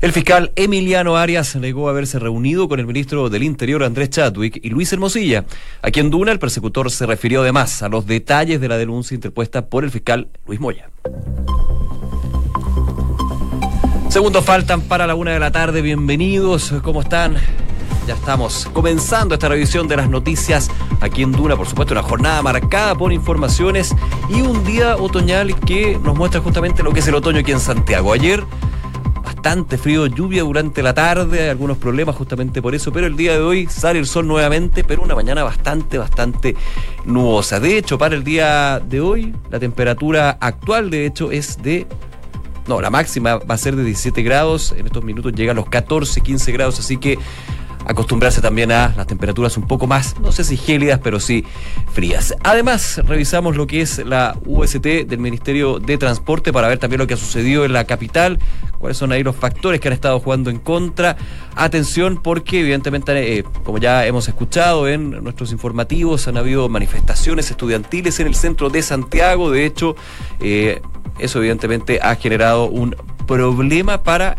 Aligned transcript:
El 0.00 0.12
fiscal 0.12 0.52
Emiliano 0.54 1.16
Arias 1.16 1.56
negó 1.56 1.88
haberse 1.88 2.20
reunido 2.20 2.68
con 2.68 2.78
el 2.78 2.86
ministro 2.86 3.28
del 3.30 3.42
Interior 3.42 3.82
Andrés 3.82 4.10
Chadwick 4.10 4.60
y 4.62 4.70
Luis 4.70 4.92
Hermosilla, 4.92 5.44
a 5.82 5.90
quien 5.90 6.08
Duna, 6.08 6.30
el 6.30 6.38
persecutor, 6.38 6.88
se 6.92 7.04
refirió 7.04 7.40
además 7.40 7.82
a 7.82 7.88
los 7.88 8.06
detalles 8.06 8.60
de 8.60 8.68
la 8.68 8.78
denuncia 8.78 9.16
interpuesta 9.16 9.66
por 9.66 9.82
el 9.82 9.90
fiscal 9.90 10.28
Luis 10.46 10.60
Moya. 10.60 10.88
Segundos 14.08 14.44
faltan 14.44 14.82
para 14.82 15.04
la 15.04 15.16
una 15.16 15.32
de 15.32 15.40
la 15.40 15.50
tarde. 15.50 15.82
Bienvenidos. 15.82 16.72
¿Cómo 16.84 17.02
están? 17.02 17.34
Ya 18.06 18.14
estamos 18.14 18.70
comenzando 18.72 19.34
esta 19.34 19.48
revisión 19.48 19.88
de 19.88 19.96
las 19.96 20.08
noticias 20.08 20.70
aquí 21.00 21.22
en 21.22 21.32
Duna. 21.32 21.56
Por 21.56 21.66
supuesto, 21.66 21.92
una 21.92 22.04
jornada 22.04 22.40
marcada 22.40 22.94
por 22.94 23.12
informaciones 23.12 23.94
y 24.30 24.42
un 24.42 24.64
día 24.64 24.96
otoñal 24.96 25.58
que 25.58 25.98
nos 26.02 26.16
muestra 26.16 26.40
justamente 26.40 26.84
lo 26.84 26.92
que 26.92 27.00
es 27.00 27.08
el 27.08 27.16
otoño 27.16 27.40
aquí 27.40 27.50
en 27.50 27.60
Santiago. 27.60 28.12
Ayer 28.12 28.44
bastante 29.38 29.78
frío, 29.78 30.06
lluvia 30.06 30.42
durante 30.42 30.82
la 30.82 30.92
tarde, 30.94 31.44
hay 31.44 31.48
algunos 31.48 31.76
problemas 31.76 32.16
justamente 32.16 32.60
por 32.60 32.74
eso, 32.74 32.92
pero 32.92 33.06
el 33.06 33.16
día 33.16 33.34
de 33.34 33.40
hoy 33.40 33.68
sale 33.68 34.00
el 34.00 34.06
sol 34.06 34.26
nuevamente, 34.26 34.82
pero 34.82 35.00
una 35.00 35.14
mañana 35.14 35.44
bastante, 35.44 35.96
bastante 35.96 36.56
nubosa. 37.04 37.60
De 37.60 37.78
hecho, 37.78 37.98
para 37.98 38.16
el 38.16 38.24
día 38.24 38.80
de 38.80 39.00
hoy, 39.00 39.32
la 39.48 39.60
temperatura 39.60 40.38
actual, 40.40 40.90
de 40.90 41.06
hecho, 41.06 41.30
es 41.30 41.62
de 41.62 41.86
no, 42.66 42.80
la 42.80 42.90
máxima 42.90 43.36
va 43.36 43.54
a 43.54 43.58
ser 43.58 43.76
de 43.76 43.84
17 43.84 44.22
grados. 44.24 44.74
En 44.76 44.86
estos 44.86 45.04
minutos 45.04 45.32
llega 45.32 45.52
a 45.52 45.54
los 45.54 45.68
14, 45.68 46.20
15 46.20 46.50
grados, 46.50 46.80
así 46.80 46.96
que 46.96 47.16
acostumbrarse 47.88 48.40
también 48.40 48.70
a 48.70 48.92
las 48.96 49.06
temperaturas 49.06 49.56
un 49.56 49.66
poco 49.66 49.86
más, 49.86 50.20
no 50.20 50.30
sé 50.30 50.44
si 50.44 50.56
gélidas, 50.56 51.00
pero 51.02 51.18
sí 51.20 51.44
frías. 51.92 52.34
Además, 52.44 53.00
revisamos 53.06 53.56
lo 53.56 53.66
que 53.66 53.80
es 53.80 53.98
la 54.04 54.36
UST 54.44 55.06
del 55.06 55.18
Ministerio 55.18 55.78
de 55.78 55.96
Transporte 55.96 56.52
para 56.52 56.68
ver 56.68 56.78
también 56.78 56.98
lo 56.98 57.06
que 57.06 57.14
ha 57.14 57.16
sucedido 57.16 57.64
en 57.64 57.72
la 57.72 57.84
capital, 57.84 58.38
cuáles 58.78 58.96
son 58.96 59.12
ahí 59.12 59.22
los 59.22 59.36
factores 59.36 59.80
que 59.80 59.88
han 59.88 59.94
estado 59.94 60.20
jugando 60.20 60.50
en 60.50 60.58
contra. 60.58 61.16
Atención 61.54 62.20
porque 62.22 62.60
evidentemente, 62.60 63.38
eh, 63.38 63.44
como 63.64 63.78
ya 63.78 64.06
hemos 64.06 64.28
escuchado 64.28 64.88
en 64.88 65.22
nuestros 65.22 65.52
informativos, 65.52 66.28
han 66.28 66.36
habido 66.36 66.68
manifestaciones 66.68 67.50
estudiantiles 67.50 68.20
en 68.20 68.26
el 68.28 68.34
centro 68.34 68.70
de 68.70 68.82
Santiago. 68.82 69.50
De 69.50 69.64
hecho, 69.64 69.96
eh, 70.40 70.80
eso 71.18 71.38
evidentemente 71.38 72.00
ha 72.02 72.14
generado 72.14 72.66
un 72.66 72.96
problema 73.26 74.02
para 74.02 74.36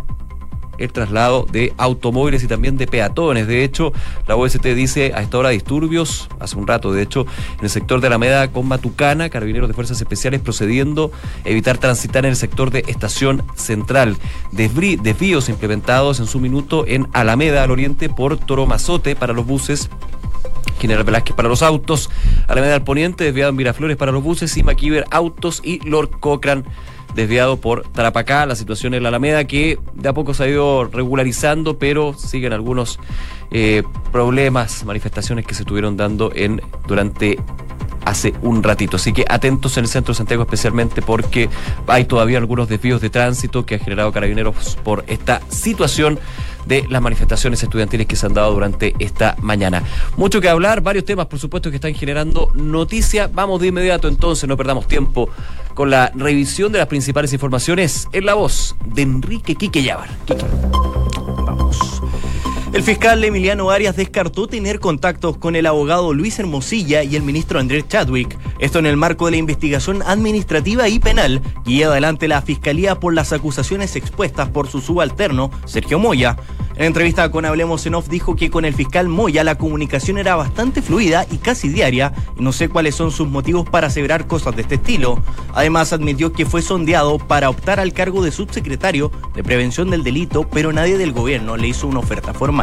el 0.79 0.91
traslado 0.91 1.45
de 1.51 1.73
automóviles 1.77 2.43
y 2.43 2.47
también 2.47 2.77
de 2.77 2.87
peatones. 2.87 3.47
De 3.47 3.63
hecho, 3.63 3.93
la 4.27 4.35
OST 4.35 4.65
dice 4.67 5.13
a 5.15 5.21
esta 5.21 5.37
hora 5.37 5.49
disturbios, 5.49 6.29
hace 6.39 6.57
un 6.57 6.67
rato, 6.67 6.91
de 6.91 7.01
hecho, 7.01 7.25
en 7.57 7.63
el 7.63 7.69
sector 7.69 8.01
de 8.01 8.07
Alameda 8.07 8.51
con 8.51 8.67
Matucana, 8.67 9.29
carabineros 9.29 9.67
de 9.67 9.73
fuerzas 9.73 9.99
especiales 9.99 10.41
procediendo 10.41 11.11
a 11.45 11.49
evitar 11.49 11.77
transitar 11.77 12.25
en 12.25 12.31
el 12.31 12.37
sector 12.37 12.71
de 12.71 12.83
Estación 12.87 13.43
Central. 13.55 14.17
Desvíos 14.51 15.49
implementados 15.49 16.19
en 16.19 16.27
su 16.27 16.39
minuto 16.39 16.85
en 16.87 17.07
Alameda 17.13 17.63
al 17.63 17.71
oriente 17.71 18.09
por 18.09 18.37
Toro 18.37 18.65
Mazote 18.65 19.15
para 19.15 19.33
los 19.33 19.45
buses 19.45 19.89
General 20.79 21.03
Velázquez 21.03 21.35
para 21.35 21.49
los 21.49 21.61
autos, 21.61 22.09
Alameda 22.47 22.75
al 22.75 22.83
Poniente, 22.83 23.25
desviado 23.25 23.49
en 23.49 23.57
Miraflores 23.57 23.97
para 23.97 24.11
los 24.11 24.23
buses, 24.23 24.55
y 24.57 24.63
Maquiver 24.63 25.05
Autos 25.11 25.61
y 25.63 25.79
Lord 25.87 26.19
Cochran 26.19 26.65
desviado 27.15 27.57
por 27.57 27.83
Tarapacá, 27.83 28.45
la 28.45 28.55
situación 28.55 28.93
en 28.93 29.03
la 29.03 29.09
Alameda 29.09 29.45
que 29.45 29.77
de 29.93 30.09
a 30.09 30.13
poco 30.13 30.33
se 30.33 30.43
ha 30.43 30.47
ido 30.47 30.85
regularizando, 30.85 31.77
pero 31.77 32.13
siguen 32.13 32.53
algunos 32.53 32.99
eh, 33.51 33.83
problemas, 34.11 34.83
manifestaciones 34.85 35.45
que 35.45 35.55
se 35.55 35.63
estuvieron 35.63 35.97
dando 35.97 36.31
en 36.33 36.61
durante 36.87 37.37
hace 38.05 38.33
un 38.41 38.63
ratito. 38.63 38.97
Así 38.97 39.13
que 39.13 39.25
atentos 39.27 39.77
en 39.77 39.83
el 39.83 39.89
centro 39.89 40.13
de 40.13 40.17
Santiago 40.17 40.43
especialmente 40.43 41.01
porque 41.01 41.49
hay 41.87 42.05
todavía 42.05 42.37
algunos 42.37 42.67
desvíos 42.67 43.01
de 43.01 43.09
tránsito 43.09 43.65
que 43.65 43.75
ha 43.75 43.79
generado 43.79 44.11
carabineros 44.11 44.77
por 44.83 45.03
esta 45.07 45.41
situación 45.49 46.19
de 46.69 46.85
las 46.87 47.01
manifestaciones 47.01 47.61
estudiantiles 47.61 48.07
que 48.07 48.15
se 48.15 48.27
han 48.27 48.33
dado 48.33 48.53
durante 48.53 48.93
esta 48.99 49.35
mañana. 49.41 49.83
Mucho 50.15 50.39
que 50.39 50.47
hablar, 50.47 50.81
varios 50.81 51.03
temas 51.03 51.25
por 51.25 51.39
supuesto 51.39 51.71
que 51.71 51.77
están 51.77 51.95
generando 51.95 52.51
noticia. 52.53 53.27
Vamos 53.33 53.59
de 53.59 53.67
inmediato 53.67 54.07
entonces, 54.07 54.47
no 54.47 54.55
perdamos 54.55 54.87
tiempo 54.87 55.29
con 55.73 55.89
la 55.89 56.11
revisión 56.15 56.71
de 56.71 56.77
las 56.77 56.87
principales 56.87 57.33
informaciones 57.33 58.07
en 58.13 58.25
la 58.25 58.35
voz 58.35 58.75
de 58.85 59.01
Enrique 59.01 59.55
Quique 59.55 59.81
Llávar. 59.81 60.09
Vamos. 61.45 62.01
El 62.71 62.83
fiscal 62.83 63.23
Emiliano 63.23 63.71
Arias 63.71 63.95
descartó 63.95 64.45
tener 64.45 64.79
contactos 64.79 65.37
con 65.37 65.55
el 65.55 65.65
abogado 65.65 66.13
Luis 66.13 66.37
Hermosilla 66.37 67.01
y 67.01 67.15
el 67.15 67.23
ministro 67.23 67.59
Andrés 67.59 67.87
Chadwick. 67.87 68.37
Esto 68.59 68.77
en 68.77 68.85
el 68.85 68.95
marco 68.95 69.25
de 69.25 69.31
la 69.31 69.37
investigación 69.37 70.03
administrativa 70.03 70.87
y 70.87 70.99
penal 70.99 71.41
que 71.65 71.71
lleva 71.71 71.93
adelante 71.93 72.27
la 72.27 72.43
fiscalía 72.43 72.99
por 72.99 73.15
las 73.15 73.33
acusaciones 73.33 73.95
expuestas 73.95 74.49
por 74.49 74.67
su 74.67 74.81
subalterno, 74.81 75.49
Sergio 75.65 75.97
Moya. 75.97 76.37
En 76.75 76.85
entrevista 76.85 77.29
con 77.29 77.43
Hablemos 77.43 77.85
en 77.87 77.95
Off 77.95 78.07
dijo 78.07 78.37
que 78.37 78.49
con 78.49 78.63
el 78.63 78.73
fiscal 78.73 79.09
Moya 79.09 79.43
la 79.43 79.57
comunicación 79.57 80.17
era 80.17 80.37
bastante 80.37 80.81
fluida 80.81 81.25
y 81.29 81.37
casi 81.37 81.67
diaria 81.67 82.13
no 82.37 82.53
sé 82.53 82.69
cuáles 82.69 82.95
son 82.95 83.11
sus 83.11 83.27
motivos 83.27 83.67
para 83.69 83.87
aseverar 83.87 84.27
cosas 84.27 84.55
de 84.55 84.61
este 84.61 84.75
estilo. 84.75 85.21
Además 85.53 85.91
admitió 85.91 86.31
que 86.31 86.45
fue 86.45 86.61
sondeado 86.61 87.17
para 87.17 87.49
optar 87.49 87.81
al 87.81 87.91
cargo 87.91 88.23
de 88.23 88.31
subsecretario 88.31 89.11
de 89.35 89.43
prevención 89.43 89.89
del 89.89 90.03
delito, 90.03 90.47
pero 90.49 90.71
nadie 90.71 90.97
del 90.97 91.11
gobierno 91.11 91.57
le 91.57 91.67
hizo 91.67 91.85
una 91.85 91.99
oferta 91.99 92.33
formal. 92.33 92.58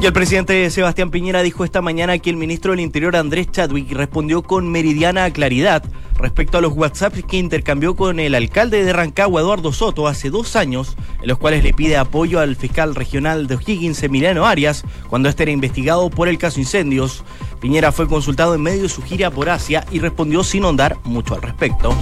Y 0.00 0.06
el 0.06 0.12
presidente 0.12 0.68
Sebastián 0.70 1.10
Piñera 1.10 1.42
dijo 1.42 1.64
esta 1.64 1.80
mañana 1.80 2.18
que 2.18 2.28
el 2.30 2.36
ministro 2.36 2.72
del 2.72 2.80
Interior 2.80 3.14
Andrés 3.16 3.50
Chadwick 3.50 3.92
respondió 3.92 4.42
con 4.42 4.70
meridiana 4.70 5.30
claridad 5.30 5.84
respecto 6.18 6.58
a 6.58 6.60
los 6.60 6.72
WhatsApp 6.72 7.14
que 7.14 7.36
intercambió 7.36 7.94
con 7.94 8.18
el 8.18 8.34
alcalde 8.34 8.84
de 8.84 8.92
Rancagua, 8.92 9.42
Eduardo 9.42 9.72
Soto, 9.72 10.08
hace 10.08 10.30
dos 10.30 10.56
años, 10.56 10.96
en 11.22 11.28
los 11.28 11.38
cuales 11.38 11.62
le 11.62 11.72
pide 11.72 11.96
apoyo 11.96 12.40
al 12.40 12.56
fiscal 12.56 12.94
regional 12.94 13.46
de 13.46 13.54
O'Higgins, 13.54 14.02
Emiliano 14.02 14.44
Arias, 14.44 14.82
cuando 15.08 15.28
este 15.28 15.44
era 15.44 15.52
investigado 15.52 16.10
por 16.10 16.28
el 16.28 16.38
caso 16.38 16.58
incendios. 16.58 17.22
Piñera 17.60 17.92
fue 17.92 18.08
consultado 18.08 18.54
en 18.54 18.62
medio 18.62 18.82
de 18.82 18.88
su 18.88 19.02
gira 19.02 19.30
por 19.30 19.48
Asia 19.48 19.86
y 19.90 20.00
respondió 20.00 20.42
sin 20.42 20.64
ahondar 20.64 20.98
mucho 21.04 21.34
al 21.34 21.42
respecto. 21.42 21.94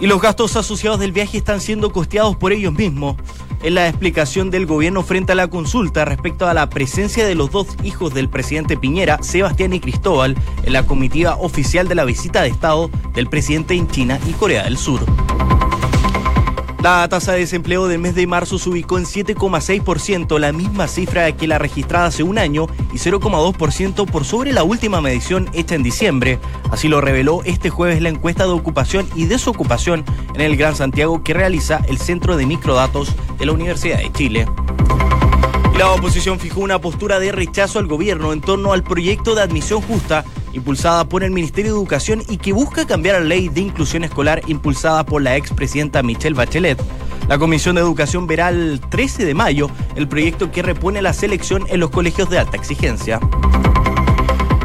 Y 0.00 0.06
los 0.06 0.20
gastos 0.20 0.56
asociados 0.56 0.98
del 0.98 1.12
viaje 1.12 1.38
están 1.38 1.60
siendo 1.60 1.92
costeados 1.92 2.36
por 2.36 2.52
ellos 2.52 2.72
mismos 2.72 3.16
en 3.62 3.74
la 3.74 3.88
explicación 3.88 4.50
del 4.50 4.66
gobierno 4.66 5.02
frente 5.02 5.32
a 5.32 5.34
la 5.34 5.48
consulta 5.48 6.04
respecto 6.04 6.46
a 6.46 6.54
la 6.54 6.70
presencia 6.70 7.26
de 7.26 7.34
los 7.34 7.50
dos 7.50 7.68
hijos 7.82 8.14
del 8.14 8.28
presidente 8.28 8.76
Piñera, 8.76 9.22
Sebastián 9.22 9.72
y 9.72 9.80
Cristóbal, 9.80 10.36
en 10.64 10.72
la 10.72 10.86
comitiva 10.86 11.36
oficial 11.36 11.88
de 11.88 11.94
la 11.94 12.04
visita 12.04 12.42
de 12.42 12.48
Estado 12.48 12.90
del 13.14 13.28
presidente 13.28 13.74
en 13.74 13.88
China 13.88 14.18
y 14.28 14.32
Corea 14.32 14.64
del 14.64 14.76
Sur. 14.76 15.00
La 16.82 17.06
tasa 17.10 17.32
de 17.32 17.40
desempleo 17.40 17.88
del 17.88 17.98
mes 17.98 18.14
de 18.14 18.26
marzo 18.26 18.58
se 18.58 18.70
ubicó 18.70 18.96
en 18.96 19.04
7,6%, 19.04 20.38
la 20.38 20.50
misma 20.50 20.88
cifra 20.88 21.30
que 21.32 21.46
la 21.46 21.58
registrada 21.58 22.06
hace 22.06 22.22
un 22.22 22.38
año 22.38 22.68
y 22.90 22.96
0,2% 22.96 24.10
por 24.10 24.24
sobre 24.24 24.54
la 24.54 24.62
última 24.62 25.02
medición 25.02 25.50
hecha 25.52 25.74
en 25.74 25.82
diciembre. 25.82 26.38
Así 26.70 26.88
lo 26.88 27.02
reveló 27.02 27.42
este 27.44 27.68
jueves 27.68 28.00
la 28.00 28.08
encuesta 28.08 28.44
de 28.44 28.52
ocupación 28.52 29.06
y 29.14 29.26
desocupación 29.26 30.06
en 30.34 30.40
el 30.40 30.56
Gran 30.56 30.74
Santiago 30.74 31.22
que 31.22 31.34
realiza 31.34 31.82
el 31.86 31.98
Centro 31.98 32.38
de 32.38 32.46
Microdatos 32.46 33.14
de 33.38 33.44
la 33.44 33.52
Universidad 33.52 33.98
de 33.98 34.10
Chile. 34.12 34.46
La 35.76 35.90
oposición 35.90 36.38
fijó 36.38 36.60
una 36.60 36.78
postura 36.78 37.18
de 37.18 37.30
rechazo 37.30 37.78
al 37.78 37.88
gobierno 37.88 38.32
en 38.32 38.40
torno 38.40 38.72
al 38.72 38.82
proyecto 38.82 39.34
de 39.34 39.42
admisión 39.42 39.82
justa 39.82 40.24
impulsada 40.52 41.04
por 41.08 41.22
el 41.22 41.30
Ministerio 41.30 41.72
de 41.72 41.78
Educación 41.78 42.22
y 42.28 42.38
que 42.38 42.52
busca 42.52 42.86
cambiar 42.86 43.20
la 43.20 43.26
ley 43.26 43.48
de 43.48 43.60
inclusión 43.60 44.04
escolar 44.04 44.42
impulsada 44.46 45.04
por 45.04 45.22
la 45.22 45.36
expresidenta 45.36 46.02
Michelle 46.02 46.34
Bachelet. 46.34 46.80
La 47.28 47.38
Comisión 47.38 47.76
de 47.76 47.82
Educación 47.82 48.26
verá 48.26 48.48
el 48.48 48.80
13 48.80 49.24
de 49.24 49.34
mayo 49.34 49.70
el 49.94 50.08
proyecto 50.08 50.50
que 50.50 50.62
repone 50.62 51.00
la 51.02 51.12
selección 51.12 51.64
en 51.68 51.80
los 51.80 51.90
colegios 51.90 52.28
de 52.28 52.38
alta 52.38 52.56
exigencia. 52.56 53.20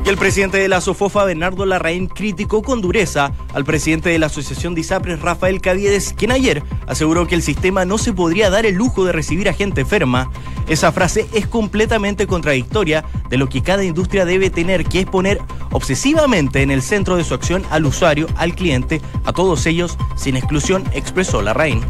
Y 0.06 0.10
el 0.10 0.18
presidente 0.18 0.60
de 0.60 0.68
la 0.68 0.82
SOFOFA, 0.82 1.26
Bernardo 1.26 1.66
Larraín, 1.66 2.06
criticó 2.06 2.62
con 2.62 2.80
dureza 2.80 3.32
al 3.56 3.66
presidente 3.66 4.10
de 4.10 4.20
la 4.20 4.28
Asociación 4.28 4.76
de 4.76 4.82
ISAPRES, 4.82 5.20
Rafael 5.20 5.62
Caviedes, 5.62 6.14
quien 6.16 6.32
ayer 6.32 6.62
aseguró 6.86 7.26
que 7.26 7.34
el 7.34 7.42
sistema 7.42 7.86
no 7.86 7.98
se 7.98 8.14
podría 8.14 8.52
dar 8.52 8.68
el 8.68 8.76
lujo 8.76 9.04
de 9.04 9.14
recibir 9.14 9.50
a 9.50 9.54
gente 9.54 9.82
enferma. 9.82 10.30
Esa 10.68 10.92
frase 10.92 11.26
es 11.34 11.48
completamente 11.48 12.28
contradictoria 12.28 13.04
de 13.32 13.38
lo 13.38 13.50
que 13.50 13.64
cada 13.64 13.84
industria 13.84 14.26
debe 14.26 14.52
tener, 14.52 14.86
que 14.86 15.00
es 15.00 15.06
poner 15.08 15.42
obsesivamente 15.72 16.62
en 16.62 16.70
el 16.70 16.84
centro 16.84 17.18
de 17.18 17.24
su 17.24 17.34
acción 17.34 17.64
al 17.72 17.88
usuario, 17.88 18.28
al 18.36 18.54
cliente, 18.54 19.02
a 19.26 19.34
todos 19.34 19.66
ellos, 19.66 19.98
sin 20.16 20.38
exclusión, 20.38 20.84
expresó 20.94 21.42
Larraín. 21.42 21.82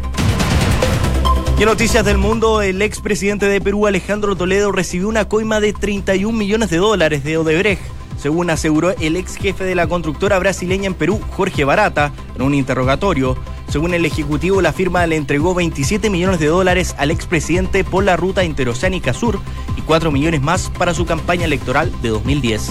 Y 1.58 1.66
noticias 1.66 2.04
del 2.04 2.16
mundo, 2.16 2.62
el 2.62 2.80
expresidente 2.80 3.44
de 3.44 3.60
Perú, 3.60 3.86
Alejandro 3.86 4.36
Toledo, 4.36 4.72
recibió 4.72 5.06
una 5.06 5.28
coima 5.28 5.60
de 5.60 5.74
31 5.74 6.36
millones 6.36 6.70
de 6.70 6.78
dólares 6.78 7.22
de 7.22 7.36
Odebrecht 7.36 7.95
según 8.16 8.50
aseguró 8.50 8.90
el 8.90 9.16
ex 9.16 9.36
jefe 9.36 9.64
de 9.64 9.74
la 9.74 9.86
constructora 9.86 10.38
brasileña 10.38 10.86
en 10.86 10.94
Perú, 10.94 11.20
Jorge 11.36 11.64
Barata, 11.64 12.12
en 12.34 12.42
un 12.42 12.54
interrogatorio. 12.54 13.36
Según 13.68 13.94
el 13.94 14.04
Ejecutivo, 14.04 14.60
la 14.62 14.72
firma 14.72 15.06
le 15.06 15.16
entregó 15.16 15.54
27 15.54 16.08
millones 16.10 16.38
de 16.40 16.46
dólares 16.46 16.94
al 16.98 17.10
expresidente 17.10 17.84
por 17.84 18.04
la 18.04 18.16
ruta 18.16 18.44
interoceánica 18.44 19.12
sur 19.12 19.40
y 19.76 19.82
4 19.82 20.10
millones 20.12 20.40
más 20.40 20.70
para 20.70 20.94
su 20.94 21.04
campaña 21.04 21.44
electoral 21.44 21.92
de 22.02 22.10
2010. 22.10 22.70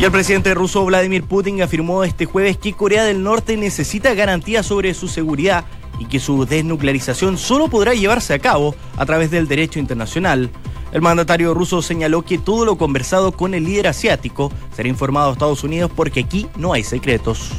Y 0.00 0.04
el 0.04 0.10
presidente 0.10 0.54
ruso 0.54 0.82
Vladimir 0.86 1.24
Putin 1.24 1.60
afirmó 1.60 2.04
este 2.04 2.24
jueves 2.24 2.56
que 2.56 2.72
Corea 2.72 3.04
del 3.04 3.22
Norte 3.22 3.58
necesita 3.58 4.14
garantías 4.14 4.64
sobre 4.64 4.94
su 4.94 5.08
seguridad 5.08 5.66
y 5.98 6.06
que 6.06 6.18
su 6.18 6.46
desnuclearización 6.46 7.36
solo 7.36 7.68
podrá 7.68 7.92
llevarse 7.92 8.32
a 8.32 8.38
cabo 8.38 8.74
a 8.96 9.04
través 9.04 9.30
del 9.30 9.46
derecho 9.46 9.78
internacional. 9.78 10.50
El 10.92 11.02
mandatario 11.02 11.54
ruso 11.54 11.82
señaló 11.82 12.22
que 12.22 12.38
todo 12.38 12.64
lo 12.64 12.76
conversado 12.76 13.32
con 13.32 13.54
el 13.54 13.64
líder 13.64 13.88
asiático 13.88 14.50
será 14.74 14.88
informado 14.88 15.30
a 15.30 15.32
Estados 15.32 15.62
Unidos 15.62 15.90
porque 15.94 16.20
aquí 16.20 16.48
no 16.56 16.72
hay 16.72 16.82
secretos. 16.82 17.52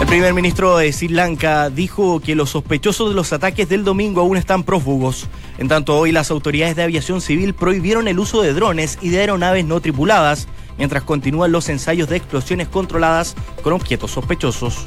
El 0.00 0.06
primer 0.06 0.34
ministro 0.34 0.76
de 0.76 0.92
Sri 0.92 1.08
Lanka 1.08 1.70
dijo 1.70 2.20
que 2.20 2.34
los 2.34 2.50
sospechosos 2.50 3.08
de 3.08 3.14
los 3.14 3.32
ataques 3.32 3.68
del 3.68 3.82
domingo 3.82 4.20
aún 4.20 4.36
están 4.36 4.62
prófugos. 4.62 5.26
En 5.56 5.68
tanto, 5.68 5.98
hoy 5.98 6.12
las 6.12 6.30
autoridades 6.30 6.76
de 6.76 6.82
aviación 6.82 7.22
civil 7.22 7.54
prohibieron 7.54 8.06
el 8.06 8.18
uso 8.18 8.42
de 8.42 8.52
drones 8.52 8.98
y 9.00 9.08
de 9.08 9.20
aeronaves 9.20 9.64
no 9.64 9.80
tripuladas, 9.80 10.48
mientras 10.76 11.02
continúan 11.02 11.50
los 11.50 11.70
ensayos 11.70 12.10
de 12.10 12.16
explosiones 12.16 12.68
controladas 12.68 13.36
con 13.62 13.72
objetos 13.72 14.10
sospechosos. 14.10 14.86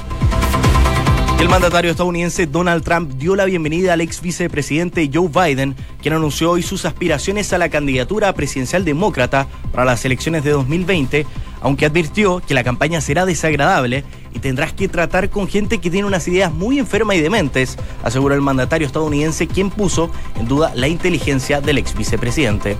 El 1.39 1.47
mandatario 1.47 1.91
estadounidense 1.91 2.47
Donald 2.47 2.83
Trump 2.83 3.13
dio 3.13 3.33
la 3.33 3.45
bienvenida 3.45 3.93
al 3.93 4.01
ex 4.01 4.21
vicepresidente 4.21 5.09
Joe 5.11 5.29
Biden, 5.29 5.73
quien 6.01 6.13
anunció 6.13 6.51
hoy 6.51 6.61
sus 6.61 6.83
aspiraciones 6.83 7.53
a 7.53 7.57
la 7.57 7.69
candidatura 7.69 8.33
presidencial 8.33 8.83
demócrata 8.83 9.47
para 9.71 9.85
las 9.85 10.03
elecciones 10.03 10.43
de 10.43 10.51
2020, 10.51 11.25
aunque 11.61 11.85
advirtió 11.85 12.41
que 12.45 12.53
la 12.53 12.65
campaña 12.65 12.99
será 12.99 13.25
desagradable 13.25 14.03
y 14.33 14.39
tendrás 14.39 14.73
que 14.73 14.89
tratar 14.89 15.29
con 15.29 15.47
gente 15.47 15.77
que 15.77 15.89
tiene 15.89 16.07
unas 16.07 16.27
ideas 16.27 16.51
muy 16.51 16.77
enfermas 16.77 17.15
y 17.15 17.21
dementes, 17.21 17.77
aseguró 18.03 18.35
el 18.35 18.41
mandatario 18.41 18.85
estadounidense, 18.85 19.47
quien 19.47 19.69
puso 19.69 20.11
en 20.37 20.45
duda 20.45 20.73
la 20.75 20.89
inteligencia 20.89 21.61
del 21.61 21.77
ex 21.77 21.95
vicepresidente. 21.95 22.75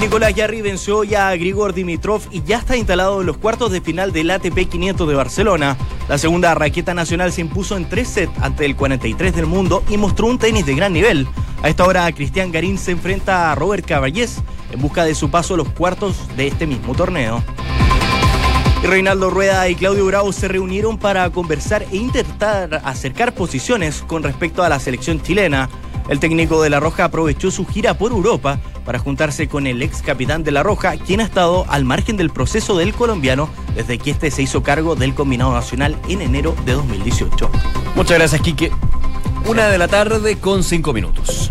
Nicolás 0.00 0.34
Yarri 0.34 0.60
venció 0.60 1.04
ya 1.04 1.28
a 1.28 1.36
Grigor 1.36 1.72
Dimitrov 1.72 2.22
y 2.30 2.42
ya 2.42 2.58
está 2.58 2.76
instalado 2.76 3.20
en 3.20 3.26
los 3.26 3.38
cuartos 3.38 3.72
de 3.72 3.80
final 3.80 4.12
del 4.12 4.30
ATP 4.30 4.68
500 4.68 5.08
de 5.08 5.14
Barcelona. 5.14 5.76
La 6.08 6.18
segunda 6.18 6.54
raqueta 6.54 6.92
nacional 6.94 7.32
se 7.32 7.40
impuso 7.40 7.76
en 7.76 7.88
tres 7.88 8.08
sets 8.08 8.32
ante 8.40 8.66
el 8.66 8.76
43 8.76 9.34
del 9.34 9.46
mundo 9.46 9.82
y 9.88 9.96
mostró 9.96 10.26
un 10.26 10.38
tenis 10.38 10.66
de 10.66 10.74
gran 10.74 10.92
nivel. 10.92 11.26
A 11.62 11.68
esta 11.68 11.84
hora, 11.84 12.10
Cristian 12.12 12.52
Garín 12.52 12.76
se 12.76 12.90
enfrenta 12.90 13.50
a 13.50 13.54
Robert 13.54 13.86
Caballés 13.86 14.42
en 14.72 14.82
busca 14.82 15.04
de 15.04 15.14
su 15.14 15.30
paso 15.30 15.54
a 15.54 15.56
los 15.56 15.68
cuartos 15.70 16.16
de 16.36 16.48
este 16.48 16.66
mismo 16.66 16.94
torneo. 16.94 17.42
Reinaldo 18.82 19.30
Rueda 19.30 19.66
y 19.70 19.76
Claudio 19.76 20.04
Bravo 20.04 20.30
se 20.32 20.46
reunieron 20.46 20.98
para 20.98 21.30
conversar 21.30 21.86
e 21.90 21.96
intentar 21.96 22.82
acercar 22.84 23.34
posiciones 23.34 24.04
con 24.06 24.22
respecto 24.22 24.62
a 24.62 24.68
la 24.68 24.78
selección 24.78 25.22
chilena. 25.22 25.70
El 26.08 26.20
técnico 26.20 26.62
de 26.62 26.70
La 26.70 26.80
Roja 26.80 27.04
aprovechó 27.04 27.50
su 27.50 27.66
gira 27.66 27.94
por 27.94 28.12
Europa 28.12 28.60
para 28.84 28.98
juntarse 28.98 29.48
con 29.48 29.66
el 29.66 29.82
ex 29.82 30.02
capitán 30.02 30.44
de 30.44 30.52
La 30.52 30.62
Roja, 30.62 30.96
quien 30.98 31.20
ha 31.20 31.24
estado 31.24 31.64
al 31.68 31.84
margen 31.84 32.16
del 32.16 32.30
proceso 32.30 32.76
del 32.76 32.92
colombiano 32.92 33.48
desde 33.74 33.98
que 33.98 34.10
este 34.10 34.30
se 34.30 34.42
hizo 34.42 34.62
cargo 34.62 34.96
del 34.96 35.14
combinado 35.14 35.54
nacional 35.54 35.96
en 36.08 36.20
enero 36.20 36.54
de 36.66 36.72
2018. 36.72 37.50
Muchas 37.96 38.18
gracias, 38.18 38.40
Quique. 38.42 38.70
Una 39.46 39.68
de 39.68 39.78
la 39.78 39.88
tarde 39.88 40.36
con 40.36 40.62
cinco 40.62 40.92
minutos. 40.92 41.50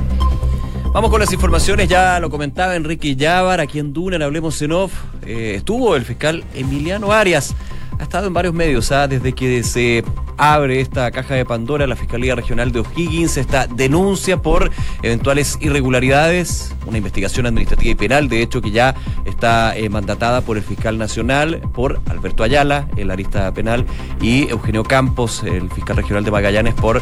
Vamos 0.93 1.09
con 1.09 1.19
las 1.19 1.33
informaciones, 1.33 1.89
ya 1.89 2.19
lo 2.19 2.29
comentaba 2.29 2.75
Enrique 2.75 3.15
Llávar, 3.15 3.59
aquí 3.59 3.79
en 3.79 3.93
Duna, 3.93 4.23
Hablemos 4.23 4.61
en 4.61 4.73
Off, 4.73 4.93
eh, 5.25 5.55
estuvo 5.57 5.95
el 5.95 6.05
fiscal 6.05 6.43
Emiliano 6.53 7.11
Arias, 7.11 7.55
ha 7.97 8.03
estado 8.03 8.27
en 8.27 8.33
varios 8.33 8.53
medios, 8.53 8.91
¿ah? 8.91 9.07
desde 9.07 9.33
que 9.33 9.63
se 9.63 10.03
abre 10.37 10.81
esta 10.81 11.09
caja 11.11 11.35
de 11.35 11.45
Pandora 11.45 11.87
la 11.87 11.95
Fiscalía 11.95 12.35
Regional 12.35 12.71
de 12.71 12.79
O'Higgins, 12.79 13.37
esta 13.37 13.67
denuncia 13.67 14.41
por 14.41 14.71
eventuales 15.01 15.57
irregularidades, 15.61 16.75
una 16.85 16.97
investigación 16.97 17.45
administrativa 17.45 17.91
y 17.91 17.95
penal, 17.95 18.29
de 18.29 18.41
hecho 18.41 18.61
que 18.61 18.71
ya 18.71 18.95
está 19.25 19.75
eh, 19.77 19.89
mandatada 19.89 20.41
por 20.41 20.57
el 20.57 20.63
fiscal 20.63 20.97
nacional, 20.97 21.61
por 21.73 21.99
Alberto 22.09 22.43
Ayala, 22.43 22.87
el 22.97 23.11
arista 23.11 23.53
penal, 23.53 23.85
y 24.21 24.49
Eugenio 24.49 24.83
Campos, 24.83 25.43
el 25.43 25.69
fiscal 25.69 25.97
regional 25.97 26.23
de 26.23 26.31
Magallanes, 26.31 26.73
por 26.73 27.01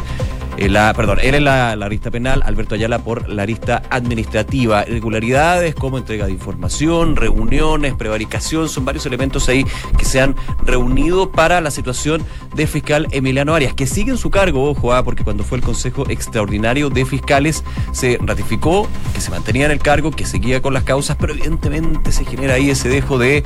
eh, 0.58 0.68
la, 0.68 0.92
perdón, 0.92 1.18
él 1.22 1.34
es 1.34 1.42
la, 1.42 1.74
la, 1.76 1.86
arista 1.86 2.10
penal, 2.10 2.42
Alberto 2.44 2.74
Ayala 2.74 2.98
por 2.98 3.28
la 3.28 3.42
arista 3.42 3.82
administrativa. 3.88 4.84
Irregularidades 4.86 5.74
como 5.74 5.96
entrega 5.96 6.26
de 6.26 6.32
información, 6.32 7.16
reuniones, 7.16 7.94
prevaricación, 7.94 8.68
son 8.68 8.84
varios 8.84 9.06
elementos 9.06 9.48
ahí 9.48 9.64
que 9.96 10.04
se 10.04 10.20
han 10.20 10.36
reunido 10.64 11.32
para 11.32 11.60
la 11.62 11.70
situación 11.70 12.22
de 12.54 12.66
fiscal 12.66 13.08
Emiliano 13.22 13.54
Arias, 13.54 13.72
que 13.72 13.86
sigue 13.86 14.10
en 14.10 14.18
su 14.18 14.30
cargo, 14.30 14.68
ojo, 14.68 14.92
ah, 14.92 15.04
porque 15.04 15.22
cuando 15.22 15.44
fue 15.44 15.56
el 15.56 15.62
Consejo 15.62 16.10
Extraordinario 16.10 16.90
de 16.90 17.04
Fiscales 17.04 17.62
se 17.92 18.18
ratificó 18.20 18.88
que 19.14 19.20
se 19.20 19.30
mantenía 19.30 19.66
en 19.66 19.70
el 19.70 19.78
cargo, 19.78 20.10
que 20.10 20.26
seguía 20.26 20.60
con 20.60 20.74
las 20.74 20.82
causas, 20.82 21.16
pero 21.20 21.32
evidentemente 21.32 22.10
se 22.10 22.24
genera 22.24 22.54
ahí 22.54 22.70
ese 22.70 22.88
dejo 22.88 23.18
de 23.18 23.44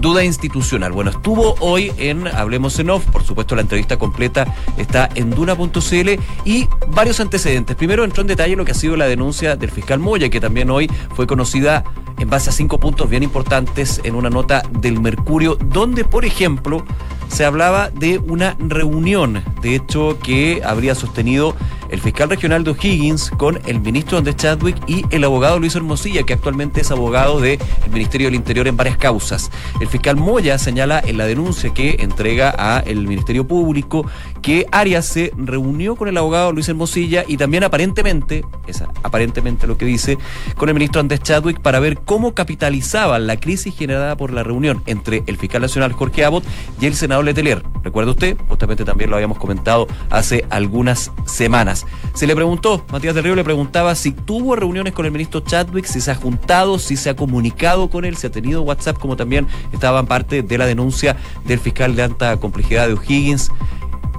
duda 0.00 0.24
institucional. 0.24 0.92
Bueno, 0.92 1.10
estuvo 1.10 1.54
hoy 1.60 1.92
en 1.98 2.28
Hablemos 2.28 2.78
en 2.78 2.88
Off, 2.88 3.04
por 3.08 3.22
supuesto 3.22 3.54
la 3.54 3.60
entrevista 3.60 3.98
completa 3.98 4.54
está 4.78 5.10
en 5.14 5.28
duna.cl 5.28 6.10
y 6.46 6.66
varios 6.88 7.20
antecedentes. 7.20 7.76
Primero 7.76 8.04
entró 8.04 8.22
en 8.22 8.28
detalle 8.28 8.56
lo 8.56 8.64
que 8.64 8.72
ha 8.72 8.74
sido 8.74 8.96
la 8.96 9.06
denuncia 9.06 9.54
del 9.54 9.70
fiscal 9.70 9.98
Moya, 9.98 10.30
que 10.30 10.40
también 10.40 10.70
hoy 10.70 10.90
fue 11.14 11.26
conocida 11.26 11.84
en 12.18 12.30
base 12.30 12.48
a 12.48 12.52
cinco 12.54 12.80
puntos 12.80 13.10
bien 13.10 13.22
importantes 13.22 14.00
en 14.02 14.14
una 14.14 14.30
nota 14.30 14.62
del 14.80 14.98
Mercurio, 14.98 15.56
donde, 15.56 16.06
por 16.06 16.24
ejemplo, 16.24 16.86
se 17.30 17.44
hablaba 17.44 17.90
de 17.90 18.18
una 18.18 18.56
reunión, 18.58 19.42
de 19.62 19.76
hecho, 19.76 20.18
que 20.22 20.62
habría 20.64 20.94
sostenido 20.94 21.54
el 21.90 22.00
fiscal 22.00 22.30
regional 22.30 22.64
de 22.64 22.70
O'Higgins 22.70 23.30
con 23.30 23.60
el 23.66 23.80
ministro 23.80 24.18
Andrés 24.18 24.36
Chadwick 24.36 24.76
y 24.86 25.04
el 25.10 25.24
abogado 25.24 25.58
Luis 25.58 25.74
Hermosilla, 25.74 26.22
que 26.22 26.34
actualmente 26.34 26.80
es 26.80 26.90
abogado 26.90 27.40
del 27.40 27.58
Ministerio 27.92 28.28
del 28.28 28.34
Interior 28.34 28.68
en 28.68 28.76
varias 28.76 28.96
causas. 28.96 29.50
El 29.80 29.88
fiscal 29.88 30.16
Moya 30.16 30.58
señala 30.58 31.02
en 31.04 31.18
la 31.18 31.26
denuncia 31.26 31.72
que 31.74 31.96
entrega 32.00 32.54
a 32.56 32.80
el 32.80 33.06
Ministerio 33.06 33.46
Público 33.46 34.06
que 34.42 34.66
Arias 34.72 35.06
se 35.06 35.32
reunió 35.36 35.96
con 35.96 36.08
el 36.08 36.16
abogado 36.16 36.52
Luis 36.52 36.68
Hermosilla 36.68 37.24
y 37.26 37.36
también 37.36 37.64
aparentemente, 37.64 38.44
esa 38.66 38.88
aparentemente 39.02 39.66
lo 39.66 39.76
que 39.76 39.84
dice, 39.84 40.18
con 40.56 40.68
el 40.68 40.74
ministro 40.74 41.00
Andrés 41.00 41.22
Chadwick 41.22 41.60
para 41.60 41.80
ver 41.80 41.98
cómo 41.98 42.34
capitalizaban 42.34 43.26
la 43.26 43.38
crisis 43.38 43.76
generada 43.76 44.16
por 44.16 44.32
la 44.32 44.42
reunión 44.42 44.82
entre 44.86 45.22
el 45.26 45.36
fiscal 45.36 45.62
nacional 45.62 45.92
Jorge 45.92 46.24
Abbott 46.24 46.44
y 46.80 46.86
el 46.86 46.94
senador 46.94 47.24
Letelier. 47.24 47.62
¿Recuerda 47.82 48.12
usted? 48.12 48.36
Justamente 48.48 48.84
también 48.84 49.10
lo 49.10 49.16
habíamos 49.16 49.38
comentado 49.38 49.86
hace 50.10 50.44
algunas 50.50 51.10
semanas. 51.26 51.79
Se 52.14 52.26
le 52.26 52.34
preguntó, 52.34 52.84
Matías 52.90 53.14
del 53.14 53.24
Río 53.24 53.34
le 53.34 53.44
preguntaba 53.44 53.94
si 53.94 54.12
tuvo 54.12 54.56
reuniones 54.56 54.92
con 54.92 55.06
el 55.06 55.12
ministro 55.12 55.40
Chadwick, 55.40 55.84
si 55.84 56.00
se 56.00 56.10
ha 56.10 56.14
juntado, 56.14 56.78
si 56.78 56.96
se 56.96 57.10
ha 57.10 57.16
comunicado 57.16 57.90
con 57.90 58.04
él, 58.04 58.16
si 58.16 58.26
ha 58.26 58.30
tenido 58.30 58.62
WhatsApp, 58.62 58.98
como 58.98 59.16
también 59.16 59.46
estaban 59.72 60.06
parte 60.06 60.42
de 60.42 60.58
la 60.58 60.66
denuncia 60.66 61.16
del 61.44 61.58
fiscal 61.58 61.96
de 61.96 62.02
alta 62.02 62.36
complejidad 62.38 62.86
de 62.86 62.94
O'Higgins. 62.94 63.50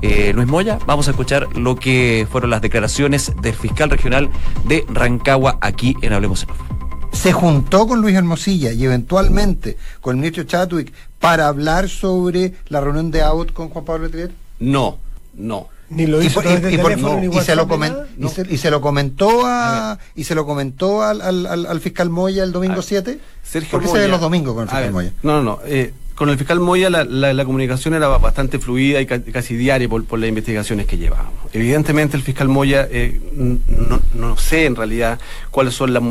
Eh, 0.01 0.31
Luis 0.33 0.47
Moya, 0.47 0.79
vamos 0.87 1.07
a 1.07 1.11
escuchar 1.11 1.47
lo 1.55 1.75
que 1.75 2.27
fueron 2.31 2.49
las 2.49 2.61
declaraciones 2.61 3.31
del 3.41 3.53
fiscal 3.53 3.89
regional 3.89 4.29
de 4.65 4.83
Rancagua 4.89 5.57
aquí 5.61 5.95
en 6.01 6.13
Hablemos 6.13 6.43
en 6.43 6.71
se 7.11 7.33
juntó 7.33 7.87
con 7.87 8.01
Luis 8.01 8.15
Hermosilla 8.15 8.71
y 8.71 8.85
eventualmente 8.85 9.77
con 9.99 10.15
el 10.15 10.21
ministro 10.21 10.43
Chadwick 10.43 10.93
para 11.19 11.47
hablar 11.47 11.89
sobre 11.89 12.53
la 12.69 12.81
reunión 12.81 13.11
de 13.11 13.21
Abbott 13.21 13.53
con 13.53 13.69
Juan 13.69 13.85
Pablo 13.85 14.05
Letelier? 14.05 14.31
No, 14.59 14.97
no. 15.35 15.67
Ni 15.91 16.07
lo 16.07 16.21
hizo 16.21 16.41
y, 16.41 16.47
y, 16.47 17.41
se 17.41 17.55
lo 17.55 17.67
comentó 17.67 18.05
y, 18.49 18.57
se, 18.57 18.71
lo 18.71 18.79
comentó 18.79 19.45
a, 19.45 19.99
y 20.15 20.23
se 20.23 20.35
lo 20.35 20.45
comentó 20.45 21.03
al, 21.03 21.21
al, 21.21 21.45
al 21.45 21.81
fiscal 21.81 22.09
Moya 22.09 22.43
el 22.43 22.53
domingo 22.53 22.81
7 22.81 23.19
Sergio 23.43 23.71
¿Por 23.71 23.81
qué 23.81 23.87
se 23.87 23.99
ve 23.99 24.07
los 24.07 24.21
domingos 24.21 24.53
con 24.53 24.63
el 24.63 24.69
fiscal 24.69 24.91
Moya? 24.91 25.11
No, 25.21 25.33
no, 25.33 25.43
no. 25.43 25.59
Eh, 25.65 25.93
con 26.15 26.29
el 26.29 26.37
fiscal 26.37 26.59
Moya 26.59 26.89
la, 26.89 27.03
la, 27.03 27.45
comunicación 27.45 27.95
era 27.95 28.07
bastante 28.07 28.59
fluida 28.59 29.01
y 29.01 29.05
casi 29.07 29.55
diaria 29.55 29.89
por, 29.89 30.05
por, 30.05 30.19
las 30.19 30.29
investigaciones 30.29 30.85
que 30.85 30.97
llevábamos. 30.97 31.33
Evidentemente 31.51 32.15
el 32.15 32.23
fiscal 32.23 32.47
Moya, 32.47 32.87
eh, 32.91 33.19
no, 33.33 33.99
no, 34.13 34.37
sé 34.37 34.65
en 34.65 34.75
realidad 34.75 35.19
cuáles 35.49 35.73
son 35.73 35.93
las, 35.93 36.03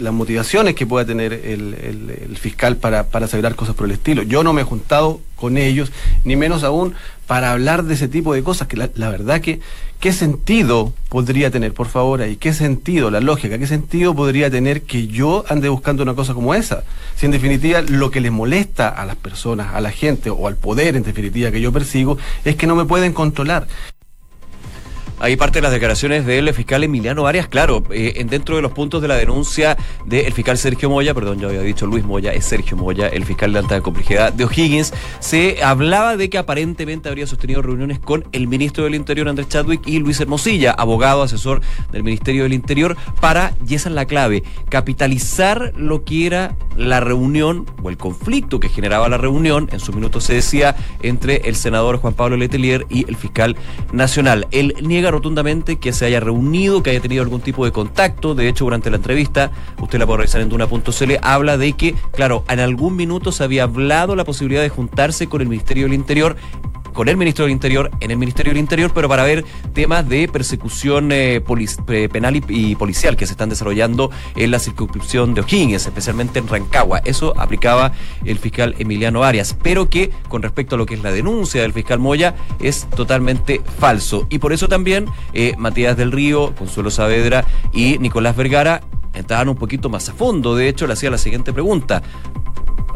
las 0.00 0.12
motivaciones 0.12 0.74
que 0.74 0.86
pueda 0.86 1.04
tener 1.04 1.34
el, 1.34 1.74
el, 1.74 2.18
el 2.30 2.36
fiscal 2.38 2.76
para, 2.76 3.08
para 3.08 3.26
asegurar 3.26 3.56
cosas 3.56 3.74
por 3.74 3.86
el 3.86 3.92
estilo. 3.92 4.22
Yo 4.22 4.42
no 4.42 4.54
me 4.54 4.62
he 4.62 4.64
juntado 4.64 5.20
con 5.38 5.56
ellos, 5.56 5.92
ni 6.24 6.36
menos 6.36 6.64
aún 6.64 6.94
para 7.26 7.52
hablar 7.52 7.84
de 7.84 7.94
ese 7.94 8.08
tipo 8.08 8.32
de 8.34 8.42
cosas, 8.42 8.68
que 8.68 8.76
la, 8.76 9.10
verdad 9.10 9.40
que, 9.40 9.60
¿qué 10.00 10.12
sentido 10.12 10.94
podría 11.10 11.50
tener, 11.50 11.74
por 11.74 11.86
favor, 11.86 12.22
ahí? 12.22 12.36
¿Qué 12.36 12.54
sentido, 12.54 13.10
la 13.10 13.20
lógica, 13.20 13.58
qué 13.58 13.66
sentido 13.66 14.14
podría 14.14 14.50
tener 14.50 14.82
que 14.82 15.08
yo 15.08 15.44
ande 15.48 15.68
buscando 15.68 16.02
una 16.02 16.14
cosa 16.14 16.32
como 16.32 16.54
esa? 16.54 16.84
Si 17.16 17.26
en 17.26 17.32
definitiva 17.32 17.82
lo 17.82 18.10
que 18.10 18.22
les 18.22 18.32
molesta 18.32 18.88
a 18.88 19.04
las 19.04 19.16
personas, 19.16 19.74
a 19.74 19.80
la 19.80 19.90
gente 19.90 20.30
o 20.30 20.46
al 20.46 20.56
poder, 20.56 20.96
en 20.96 21.02
definitiva, 21.02 21.50
que 21.50 21.60
yo 21.60 21.70
persigo, 21.70 22.16
es 22.44 22.56
que 22.56 22.66
no 22.66 22.74
me 22.74 22.86
pueden 22.86 23.12
controlar. 23.12 23.66
Hay 25.20 25.34
parte 25.34 25.58
de 25.58 25.62
las 25.62 25.72
declaraciones 25.72 26.24
del 26.26 26.54
fiscal 26.54 26.84
Emiliano 26.84 27.26
Arias, 27.26 27.48
claro, 27.48 27.82
eh, 27.90 28.14
en 28.16 28.28
dentro 28.28 28.54
de 28.54 28.62
los 28.62 28.70
puntos 28.70 29.02
de 29.02 29.08
la 29.08 29.16
denuncia 29.16 29.76
del 30.06 30.32
fiscal 30.32 30.56
Sergio 30.56 30.90
Moya, 30.90 31.12
perdón, 31.12 31.40
yo 31.40 31.48
había 31.48 31.60
dicho 31.60 31.86
Luis 31.86 32.04
Moya, 32.04 32.32
es 32.32 32.44
Sergio 32.44 32.76
Moya, 32.76 33.08
el 33.08 33.24
fiscal 33.24 33.52
de 33.52 33.58
alta 33.58 33.80
complejidad 33.80 34.32
de 34.32 34.44
O'Higgins, 34.44 34.94
se 35.18 35.60
hablaba 35.64 36.16
de 36.16 36.30
que 36.30 36.38
aparentemente 36.38 37.08
habría 37.08 37.26
sostenido 37.26 37.62
reuniones 37.62 37.98
con 37.98 38.28
el 38.30 38.46
ministro 38.46 38.84
del 38.84 38.94
Interior, 38.94 39.28
Andrés 39.28 39.48
Chadwick, 39.48 39.80
y 39.86 39.98
Luis 39.98 40.20
Hermosilla, 40.20 40.70
abogado, 40.70 41.24
asesor 41.24 41.62
del 41.90 42.04
Ministerio 42.04 42.44
del 42.44 42.52
Interior, 42.52 42.96
para, 43.20 43.54
y 43.66 43.74
esa 43.74 43.88
es 43.88 43.96
la 43.96 44.04
clave, 44.04 44.44
capitalizar 44.68 45.72
lo 45.76 46.04
que 46.04 46.26
era 46.26 46.54
la 46.76 47.00
reunión 47.00 47.66
o 47.82 47.90
el 47.90 47.96
conflicto 47.96 48.60
que 48.60 48.68
generaba 48.68 49.08
la 49.08 49.18
reunión, 49.18 49.68
en 49.72 49.80
su 49.80 49.92
minuto 49.92 50.20
se 50.20 50.34
decía, 50.34 50.76
entre 51.02 51.48
el 51.48 51.56
senador 51.56 51.96
Juan 51.96 52.14
Pablo 52.14 52.36
Letelier 52.36 52.86
y 52.88 53.08
el 53.08 53.16
fiscal 53.16 53.56
nacional. 53.92 54.46
Él 54.52 54.76
niega 54.80 55.07
rotundamente 55.10 55.76
que 55.76 55.92
se 55.92 56.06
haya 56.06 56.20
reunido, 56.20 56.82
que 56.82 56.90
haya 56.90 57.00
tenido 57.00 57.22
algún 57.22 57.40
tipo 57.40 57.64
de 57.64 57.72
contacto. 57.72 58.34
De 58.34 58.48
hecho, 58.48 58.64
durante 58.64 58.90
la 58.90 58.96
entrevista, 58.96 59.50
usted 59.80 59.98
la 59.98 60.06
puede 60.06 60.18
revisar 60.18 60.40
en 60.40 60.48
duna.cl, 60.48 61.12
habla 61.22 61.58
de 61.58 61.72
que, 61.72 61.94
claro, 62.12 62.44
en 62.48 62.60
algún 62.60 62.96
minuto 62.96 63.32
se 63.32 63.44
había 63.44 63.64
hablado 63.64 64.16
la 64.16 64.24
posibilidad 64.24 64.62
de 64.62 64.68
juntarse 64.68 65.28
con 65.28 65.40
el 65.40 65.48
Ministerio 65.48 65.84
del 65.84 65.94
Interior 65.94 66.36
con 66.98 67.08
el 67.08 67.16
ministro 67.16 67.44
del 67.44 67.52
Interior 67.52 67.92
en 68.00 68.10
el 68.10 68.16
Ministerio 68.16 68.50
del 68.50 68.58
Interior, 68.58 68.90
pero 68.92 69.08
para 69.08 69.22
ver 69.22 69.44
temas 69.72 70.08
de 70.08 70.26
persecución 70.26 71.10
eh, 71.12 71.40
penal 72.10 72.42
y, 72.48 72.74
policial 72.74 73.16
que 73.16 73.24
se 73.24 73.34
están 73.34 73.48
desarrollando 73.48 74.10
en 74.34 74.50
la 74.50 74.58
circunscripción 74.58 75.32
de 75.32 75.42
O'Higgins, 75.42 75.86
especialmente 75.86 76.40
en 76.40 76.48
Rancagua. 76.48 76.98
Eso 77.04 77.38
aplicaba 77.38 77.92
el 78.24 78.40
fiscal 78.40 78.74
Emiliano 78.80 79.22
Arias, 79.22 79.56
pero 79.62 79.88
que 79.88 80.10
con 80.28 80.42
respecto 80.42 80.74
a 80.74 80.78
lo 80.78 80.86
que 80.86 80.94
es 80.94 81.02
la 81.04 81.12
denuncia 81.12 81.62
del 81.62 81.72
fiscal 81.72 82.00
Moya 82.00 82.34
es 82.58 82.88
totalmente 82.90 83.60
falso. 83.78 84.26
Y 84.28 84.40
por 84.40 84.52
eso 84.52 84.66
también 84.66 85.06
eh, 85.34 85.54
Matías 85.56 85.96
del 85.96 86.10
Río, 86.10 86.52
Consuelo 86.56 86.90
Saavedra 86.90 87.44
y 87.72 88.00
Nicolás 88.00 88.34
Vergara 88.34 88.80
entraban 89.14 89.48
un 89.48 89.56
poquito 89.56 89.88
más 89.88 90.08
a 90.08 90.14
fondo. 90.14 90.56
De 90.56 90.68
hecho, 90.68 90.88
le 90.88 90.94
hacía 90.94 91.10
la 91.10 91.18
siguiente 91.18 91.52
pregunta 91.52 92.02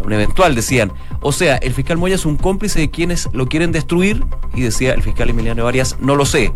un 0.04 0.12
eventual, 0.12 0.54
decían. 0.54 0.92
O 1.20 1.32
sea, 1.32 1.56
el 1.56 1.72
fiscal 1.72 1.98
Moya 1.98 2.14
es 2.14 2.26
un 2.26 2.36
cómplice 2.36 2.80
de 2.80 2.90
quienes 2.90 3.28
lo 3.32 3.48
quieren 3.48 3.72
destruir 3.72 4.24
y 4.54 4.62
decía 4.62 4.92
el 4.94 5.02
fiscal 5.02 5.30
Emiliano 5.30 5.66
Arias, 5.66 5.96
no 6.00 6.16
lo 6.16 6.26
sé. 6.26 6.52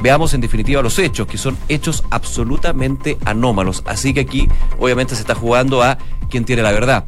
Veamos 0.00 0.32
en 0.32 0.40
definitiva 0.40 0.80
los 0.82 0.98
hechos, 0.98 1.26
que 1.26 1.36
son 1.36 1.58
hechos 1.68 2.04
absolutamente 2.10 3.18
anómalos. 3.24 3.82
Así 3.86 4.14
que 4.14 4.20
aquí 4.20 4.48
obviamente 4.78 5.14
se 5.14 5.20
está 5.20 5.34
jugando 5.34 5.82
a 5.82 5.98
quién 6.30 6.44
tiene 6.44 6.62
la 6.62 6.72
verdad 6.72 7.04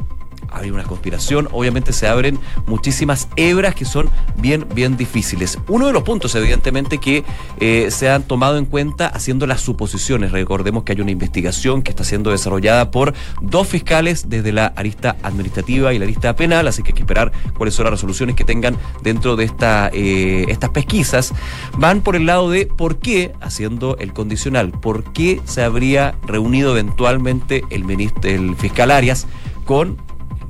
hay 0.53 0.71
una 0.71 0.85
conspiración, 0.85 1.49
obviamente 1.53 1.93
se 1.93 2.07
abren 2.09 2.39
muchísimas 2.67 3.29
hebras 3.37 3.75
que 3.75 3.85
son 3.85 4.09
bien, 4.37 4.67
bien 4.75 4.97
difíciles. 4.97 5.59
Uno 5.69 5.87
de 5.87 5.93
los 5.93 6.03
puntos, 6.03 6.35
evidentemente, 6.35 6.99
que 6.99 7.25
eh, 7.61 7.89
se 7.91 8.11
han 8.11 8.23
tomado 8.23 8.59
en 8.59 8.67
cuenta 8.67 9.07
haciendo 9.07 9.47
las 9.47 9.61
suposiciones. 9.61 10.33
Recordemos 10.33 10.85
que 10.85 10.93
hay 10.93 11.01
una 11.01 11.11
investigación 11.11 11.83
que 11.83 11.91
está 11.91 12.05
siendo 12.05 12.31
desarrollada 12.31 12.91
por 12.91 13.15
dos 13.41 13.69
fiscales 13.69 14.29
desde 14.29 14.53
la 14.53 14.67
arista 14.67 15.17
administrativa 15.23 15.93
y 15.93 15.99
la 15.99 16.05
arista 16.05 16.37
penal, 16.37 16.69
así 16.69 16.83
que 16.83 16.91
hay 16.91 16.95
que 16.95 17.03
esperar 17.03 17.33
cuáles 17.57 17.75
son 17.75 17.85
las 17.85 17.93
resoluciones 17.93 18.37
que 18.37 18.45
tengan 18.45 18.77
dentro 19.03 19.37
de 19.37 19.45
esta, 19.45 19.91
eh, 19.93 20.47
estas 20.49 20.71
pesquisas. 20.71 21.33
Van 21.79 22.01
por 22.01 22.17
el 22.17 22.27
lado 22.27 22.51
de 22.51 22.67
por 22.67 22.99
qué, 22.99 23.33
haciendo 23.41 23.97
el 23.99 24.13
condicional, 24.13 24.71
por 24.71 25.05
qué 25.13 25.41
se 25.45 25.63
habría 25.63 26.15
reunido 26.27 26.73
eventualmente 26.73 27.65
el, 27.71 27.85
ministro, 27.85 28.31
el 28.31 28.57
fiscal 28.57 28.91
Arias 28.91 29.27
con 29.65 29.97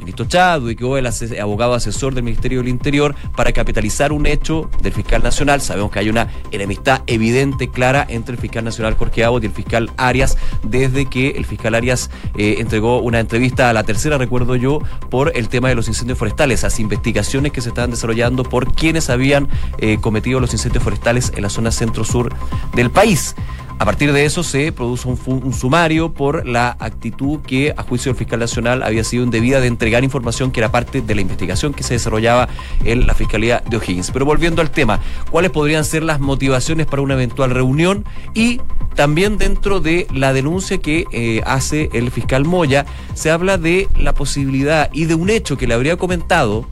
ministro 0.03 0.27
Chadwick 0.27 0.83
o 0.83 0.97
el 0.97 1.09
abogado 1.41 1.75
asesor 1.75 2.15
del 2.15 2.25
Ministerio 2.25 2.59
del 2.59 2.69
Interior 2.69 3.15
para 3.37 3.53
capitalizar 3.53 4.13
un 4.13 4.27
hecho 4.27 4.69
del 4.83 4.93
fiscal 4.93 5.23
nacional. 5.23 5.61
Sabemos 5.61 5.91
que 5.91 6.01
hay 6.01 6.11
una 6.11 6.29
enemistad 6.51 7.03
evidente, 7.07 7.69
clara, 7.69 8.05
entre 8.09 8.35
el 8.35 8.41
fiscal 8.41 8.65
nacional 8.65 8.95
Jorge 8.95 9.25
Abbott 9.25 9.45
y 9.45 9.47
el 9.47 9.53
fiscal 9.53 9.91
Arias, 9.97 10.37
desde 10.63 11.07
que 11.07 11.31
el 11.31 11.45
fiscal 11.45 11.75
Arias 11.75 12.11
eh, 12.37 12.57
entregó 12.59 13.01
una 13.01 13.21
entrevista 13.21 13.71
a 13.71 13.73
la 13.73 13.85
tercera, 13.85 14.19
recuerdo 14.19 14.57
yo, 14.57 14.81
por 15.11 15.37
el 15.37 15.49
tema 15.49 15.69
de 15.69 15.75
los 15.75 15.89
incendios 15.89 16.19
forestales, 16.19 16.61
esas 16.61 16.81
investigaciones 16.81 17.53
que 17.53 17.61
se 17.61 17.69
estaban 17.69 17.91
desarrollando 17.91 18.45
por 18.45 18.75
quienes 18.75 19.11
habían 19.11 19.49
eh, 19.79 19.99
cometido 20.01 20.41
los 20.41 20.53
incendios 20.53 20.83
forestales 20.83 21.33
en 21.37 21.43
la 21.43 21.49
zona 21.49 21.71
centro-sur 21.71 22.33
del 22.75 22.91
país. 22.91 23.35
A 23.83 23.85
partir 23.85 24.13
de 24.13 24.25
eso 24.25 24.45
se 24.45 24.71
produce 24.71 25.09
un, 25.09 25.53
sumario 25.53 26.15
por 26.15 26.47
la 26.47 26.77
actitud 26.79 27.41
que, 27.41 27.75
a 27.77 27.83
juicio 27.83 28.13
del 28.13 28.17
fiscal 28.17 28.39
nacional, 28.39 28.85
había 28.85 29.03
sido 29.03 29.25
indebida 29.25 29.61
de 29.61 29.67
entregar 29.67 30.05
información 30.05 30.53
que 30.53 30.61
era 30.61 30.71
parte 30.71 31.03
de 31.03 31.17
la 31.17 31.21
investigación 31.21 31.75
que 31.75 31.83
se 31.83 31.95
desarrollaba 31.95 32.49
en 32.85 33.09
la 33.09 33.15
Fiscalía 33.15 33.61
de 33.69 33.79
O'Higgins. 33.79 34.13
Pero 34.13 34.25
volviendo 34.25 34.63
al 34.63 34.71
tema, 34.71 35.01
¿cuáles 35.33 35.51
podrían 35.51 35.85
ser 35.85 36.05
las 36.05 36.21
motivaciones 36.21 36.87
para 36.87 37.03
una 37.03 37.15
eventual 37.15 37.51
reunión? 37.51 38.05
Y 38.35 38.61
también 38.95 39.37
dentro 39.37 39.81
de 39.81 40.07
la 40.15 40.33
denuncia 40.33 40.79
que 40.79 41.07
eh, 41.11 41.43
hace 41.45 41.91
el 41.93 42.13
fiscal 42.13 42.45
Moya, 42.45 42.87
se 43.15 43.33
habla 43.33 43.59
de 43.59 43.89
la 43.99 44.15
posibilidad 44.15 44.91
y 44.93 45.07
de 45.07 45.17
un 45.17 45.29
hecho 45.29 45.59
que 45.59 45.67
le 45.67 45.75
habría 45.75 45.97
comentado 45.97 46.69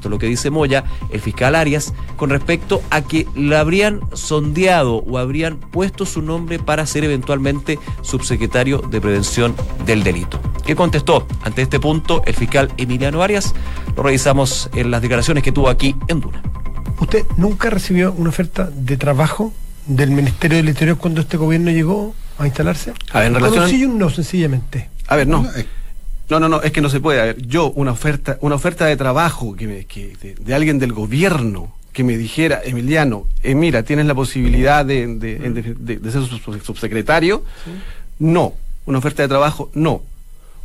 esto 0.00 0.08
es 0.08 0.12
lo 0.12 0.18
que 0.18 0.26
dice 0.26 0.48
Moya, 0.48 0.84
el 1.10 1.20
fiscal 1.20 1.54
Arias, 1.54 1.92
con 2.16 2.30
respecto 2.30 2.82
a 2.88 3.02
que 3.02 3.26
le 3.34 3.54
habrían 3.54 4.00
sondeado 4.14 4.96
o 4.96 5.18
habrían 5.18 5.58
puesto 5.58 6.06
su 6.06 6.22
nombre 6.22 6.58
para 6.58 6.86
ser 6.86 7.04
eventualmente 7.04 7.78
subsecretario 8.00 8.78
de 8.78 8.98
Prevención 8.98 9.54
del 9.84 10.02
Delito. 10.02 10.40
¿Qué 10.64 10.74
contestó 10.74 11.26
ante 11.42 11.60
este 11.60 11.78
punto 11.78 12.22
el 12.24 12.34
fiscal 12.34 12.72
Emiliano 12.78 13.22
Arias? 13.22 13.54
Lo 13.94 14.02
revisamos 14.02 14.70
en 14.74 14.90
las 14.90 15.02
declaraciones 15.02 15.44
que 15.44 15.52
tuvo 15.52 15.68
aquí 15.68 15.94
en 16.08 16.20
Duna. 16.20 16.42
¿Usted 16.98 17.26
nunca 17.36 17.68
recibió 17.68 18.12
una 18.12 18.30
oferta 18.30 18.70
de 18.72 18.96
trabajo 18.96 19.52
del 19.86 20.12
Ministerio 20.12 20.56
del 20.56 20.70
Interior 20.70 20.96
cuando 20.96 21.20
este 21.20 21.36
gobierno 21.36 21.70
llegó 21.70 22.14
a 22.38 22.46
instalarse? 22.46 22.94
A 23.12 23.18
ver, 23.18 23.28
en 23.28 23.34
relación... 23.34 23.98
no, 23.98 24.08
sencillamente. 24.08 24.88
A 25.08 25.16
ver, 25.16 25.28
no. 25.28 25.46
No, 26.30 26.38
no, 26.38 26.48
no, 26.48 26.62
es 26.62 26.70
que 26.70 26.80
no 26.80 26.88
se 26.88 27.00
puede. 27.00 27.20
A 27.20 27.24
ver, 27.24 27.42
yo, 27.42 27.72
una 27.72 27.90
oferta, 27.90 28.38
una 28.40 28.54
oferta 28.54 28.86
de 28.86 28.96
trabajo 28.96 29.56
que, 29.56 29.66
me, 29.66 29.84
que 29.84 30.16
de, 30.38 30.54
alguien 30.54 30.78
del 30.78 30.92
gobierno 30.92 31.74
que 31.92 32.04
me 32.04 32.16
dijera, 32.16 32.60
Emiliano, 32.64 33.26
eh, 33.42 33.56
mira, 33.56 33.82
tienes 33.82 34.06
la 34.06 34.14
posibilidad 34.14 34.86
de, 34.86 35.08
de, 35.08 36.10
ser 36.12 36.22
subsecretario. 36.62 37.42
No. 38.20 38.54
Una 38.86 38.98
oferta 38.98 39.22
de 39.22 39.28
trabajo, 39.28 39.70
no. 39.74 40.02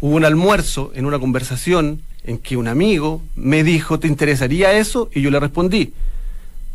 Hubo 0.01 0.15
un 0.15 0.23
almuerzo 0.23 0.91
en 0.93 1.05
una 1.05 1.17
conversación 1.17 2.01
en 2.23 2.37
que 2.37 2.57
un 2.57 2.67
amigo 2.67 3.23
me 3.35 3.63
dijo, 3.63 3.99
¿te 3.99 4.07
interesaría 4.07 4.73
eso? 4.73 5.09
Y 5.15 5.21
yo 5.21 5.31
le 5.31 5.39
respondí, 5.39 5.93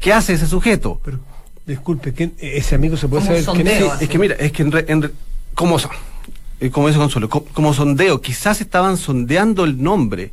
¿qué 0.00 0.12
hace 0.12 0.32
ese 0.32 0.48
sujeto? 0.48 1.00
Pero, 1.04 1.20
disculpe, 1.64 2.12
¿ese 2.38 2.74
amigo 2.74 2.96
se 2.96 3.06
puede 3.06 3.24
saber 3.24 3.44
quién 3.44 3.68
es? 3.68 3.84
es 4.00 4.08
que 4.08 4.18
mira, 4.18 4.34
es 4.34 4.50
que 4.50 4.62
en, 4.62 4.72
en, 4.88 5.12
¿cómo 5.54 5.78
son? 5.78 5.92
Eh, 6.60 6.70
como 6.70 6.88
dice 6.88 6.98
Consuelo, 6.98 7.28
como, 7.28 7.72
sondeo, 7.72 8.20
quizás 8.20 8.60
estaban 8.60 8.98
sondeando 8.98 9.64
el 9.64 9.82
nombre. 9.82 10.32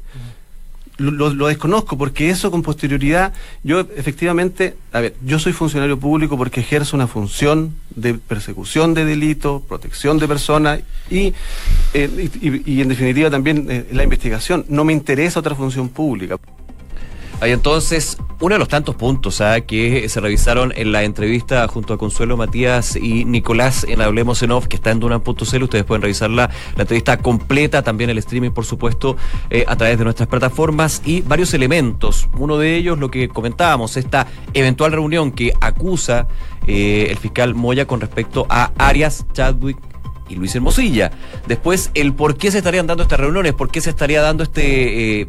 Lo, 0.97 1.47
desconozco 1.47 1.95
porque 1.95 2.31
eso 2.31 2.49
con 2.49 2.63
posterioridad, 2.63 3.31
yo 3.63 3.81
efectivamente, 3.95 4.75
a 4.91 4.99
ver, 4.99 5.15
yo 5.23 5.37
soy 5.37 5.53
funcionario 5.53 5.99
público 5.99 6.37
porque 6.37 6.61
ejerzo 6.61 6.95
una 6.95 7.05
función 7.05 7.75
de 7.95 8.15
persecución 8.15 8.95
de 8.95 9.05
delitos, 9.05 9.61
protección 9.61 10.17
de 10.17 10.27
personas 10.27 10.79
y, 11.11 11.35
eh, 11.93 12.29
y, 12.41 12.81
en 12.81 12.87
definitiva 12.87 13.29
también 13.29 13.67
eh, 13.69 13.85
la 13.91 14.03
investigación. 14.03 14.65
No 14.69 14.83
me 14.85 14.93
interesa 14.93 15.39
otra 15.39 15.53
función 15.53 15.87
pública. 15.89 16.39
Hay 17.39 17.51
entonces 17.51 18.17
uno 18.39 18.55
de 18.55 18.59
los 18.59 18.67
tantos 18.67 18.95
puntos 18.95 19.41
¿ah? 19.41 19.61
que 19.61 20.09
se 20.09 20.19
revisaron 20.19 20.73
en 20.75 20.91
la 20.91 21.03
entrevista 21.03 21.67
junto 21.67 21.93
a 21.93 21.97
Consuelo 21.97 22.35
Matías 22.35 22.95
y 22.95 23.25
Nicolás 23.25 23.85
en 23.87 24.01
Hablemos 24.01 24.41
en 24.41 24.51
Off, 24.51 24.67
que 24.67 24.75
está 24.75 24.89
en 24.89 24.99
Dunan.cl. 24.99 25.63
Ustedes 25.63 25.83
pueden 25.85 26.01
revisarla, 26.01 26.49
la 26.75 26.81
entrevista 26.81 27.17
completa, 27.17 27.83
también 27.83 28.09
el 28.09 28.17
streaming, 28.17 28.51
por 28.51 28.65
supuesto, 28.65 29.17
eh, 29.51 29.65
a 29.67 29.75
través 29.75 29.99
de 29.99 30.03
nuestras 30.03 30.27
plataformas 30.27 31.03
y 31.05 31.21
varios 31.21 31.53
elementos. 31.53 32.27
Uno 32.37 32.57
de 32.57 32.75
ellos, 32.75 32.97
lo 32.97 33.11
que 33.11 33.29
comentábamos, 33.29 33.97
esta 33.97 34.25
eventual 34.53 34.91
reunión 34.91 35.31
que 35.31 35.53
acusa 35.61 36.27
eh, 36.65 37.07
el 37.09 37.17
fiscal 37.17 37.53
Moya 37.53 37.85
con 37.85 38.01
respecto 38.01 38.47
a 38.49 38.71
Arias, 38.79 39.25
Chadwick 39.33 39.77
y 40.27 40.35
Luis 40.35 40.55
Hermosilla. 40.55 41.11
Después, 41.47 41.91
el 41.93 42.13
por 42.13 42.35
qué 42.35 42.49
se 42.51 42.57
estarían 42.59 42.87
dando 42.87 43.03
estas 43.03 43.19
reuniones, 43.19 43.53
por 43.53 43.69
qué 43.69 43.79
se 43.79 43.91
estaría 43.91 44.21
dando 44.21 44.43
este 44.43 45.21
eh, 45.21 45.27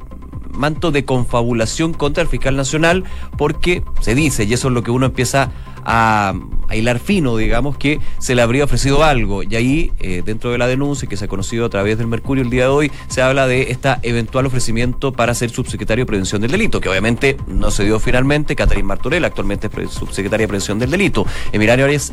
manto 0.58 0.90
de 0.90 1.04
confabulación 1.04 1.94
contra 1.94 2.22
el 2.22 2.28
fiscal 2.28 2.56
nacional, 2.56 3.04
porque 3.36 3.82
se 4.00 4.14
dice, 4.14 4.44
y 4.44 4.52
eso 4.52 4.68
es 4.68 4.74
lo 4.74 4.82
que 4.82 4.90
uno 4.90 5.06
empieza 5.06 5.52
a, 5.84 6.34
hilar 6.70 6.98
fino, 6.98 7.34
digamos, 7.36 7.78
que 7.78 7.98
se 8.18 8.34
le 8.34 8.42
habría 8.42 8.64
ofrecido 8.64 9.02
algo. 9.02 9.42
Y 9.42 9.56
ahí, 9.56 9.92
eh, 10.00 10.22
dentro 10.24 10.50
de 10.50 10.58
la 10.58 10.66
denuncia 10.66 11.08
que 11.08 11.16
se 11.16 11.24
ha 11.24 11.28
conocido 11.28 11.64
a 11.64 11.70
través 11.70 11.96
del 11.96 12.06
Mercurio 12.06 12.44
el 12.44 12.50
día 12.50 12.64
de 12.64 12.68
hoy, 12.68 12.92
se 13.06 13.22
habla 13.22 13.46
de 13.46 13.70
este 13.70 13.94
eventual 14.02 14.44
ofrecimiento 14.44 15.12
para 15.12 15.32
ser 15.34 15.48
subsecretario 15.48 16.04
de 16.04 16.06
Prevención 16.06 16.42
del 16.42 16.50
Delito, 16.50 16.80
que 16.80 16.90
obviamente 16.90 17.38
no 17.46 17.70
se 17.70 17.84
dio 17.84 17.98
finalmente. 18.00 18.54
Catherine 18.54 18.86
Martorell, 18.86 19.24
actualmente 19.24 19.70
es 19.74 19.90
subsecretaria 19.90 20.44
de 20.44 20.48
Prevención 20.48 20.78
del 20.78 20.90
Delito. 20.90 21.24
Emirario 21.52 21.86
Arias 21.86 22.12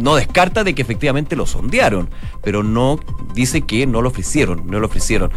no 0.00 0.16
descarta 0.16 0.64
de 0.64 0.74
que 0.74 0.82
efectivamente 0.82 1.36
lo 1.36 1.46
sondearon, 1.46 2.10
pero 2.42 2.62
no 2.62 2.98
dice 3.34 3.62
que 3.62 3.86
no 3.86 4.02
lo 4.02 4.08
ofrecieron, 4.08 4.66
no 4.66 4.80
lo 4.80 4.86
ofrecieron. 4.86 5.30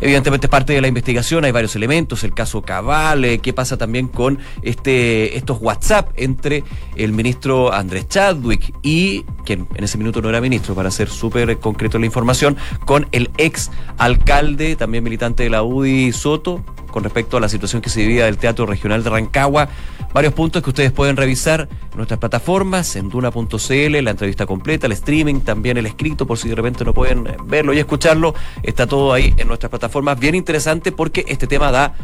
Evidentemente 0.00 0.46
es 0.46 0.50
parte 0.50 0.72
de 0.72 0.80
la 0.80 0.88
investigación, 0.88 1.44
hay 1.44 1.52
varios 1.52 1.74
elementos, 1.76 2.22
el 2.24 2.34
caso 2.34 2.62
Cabal, 2.62 3.24
eh, 3.24 3.38
qué 3.38 3.52
pasa 3.52 3.76
también 3.76 4.08
con 4.08 4.38
este 4.62 5.36
estos 5.36 5.58
WhatsApp 5.60 6.10
entre 6.16 6.64
el 6.96 7.12
ministro 7.12 7.72
Andrés 7.72 8.08
Chadwick 8.08 8.74
y 8.82 9.24
quien 9.44 9.66
en 9.74 9.84
ese 9.84 9.98
minuto 9.98 10.22
no 10.22 10.28
era 10.28 10.40
ministro, 10.40 10.74
para 10.74 10.90
ser 10.90 11.08
súper 11.08 11.58
concreto 11.58 11.98
la 11.98 12.06
información, 12.06 12.56
con 12.84 13.08
el 13.12 13.30
ex 13.38 13.70
alcalde, 13.98 14.76
también 14.76 15.02
militante 15.02 15.42
de 15.42 15.50
la 15.50 15.62
UDI 15.62 16.12
Soto, 16.12 16.62
con 16.90 17.04
respecto 17.04 17.36
a 17.36 17.40
la 17.40 17.48
situación 17.48 17.82
que 17.82 17.90
se 17.90 18.00
vivía 18.00 18.26
del 18.26 18.38
Teatro 18.38 18.66
Regional 18.66 19.02
de 19.02 19.10
Rancagua. 19.10 19.68
Varios 20.12 20.34
puntos 20.34 20.62
que 20.62 20.70
ustedes 20.70 20.92
pueden 20.92 21.16
revisar 21.16 21.68
en 21.92 21.96
nuestras 21.96 22.18
plataformas, 22.18 22.96
en 22.96 23.08
duna.cl, 23.08 24.02
la 24.02 24.10
entrevista 24.10 24.46
completa, 24.46 24.86
el 24.86 24.92
streaming, 24.92 25.40
también 25.40 25.76
el 25.76 25.86
escrito, 25.86 26.26
por 26.26 26.38
si 26.38 26.48
de 26.48 26.54
repente 26.54 26.84
no 26.84 26.92
pueden 26.92 27.28
verlo 27.46 27.72
y 27.72 27.78
escucharlo. 27.78 28.34
Está 28.62 28.86
todo 28.86 29.12
ahí 29.12 29.34
en 29.36 29.46
nuestras 29.48 29.70
plataformas. 29.70 30.18
Bien 30.18 30.34
interesante 30.34 30.92
porque 30.92 31.24
este 31.28 31.46
tema 31.46 31.70
da 31.70 31.94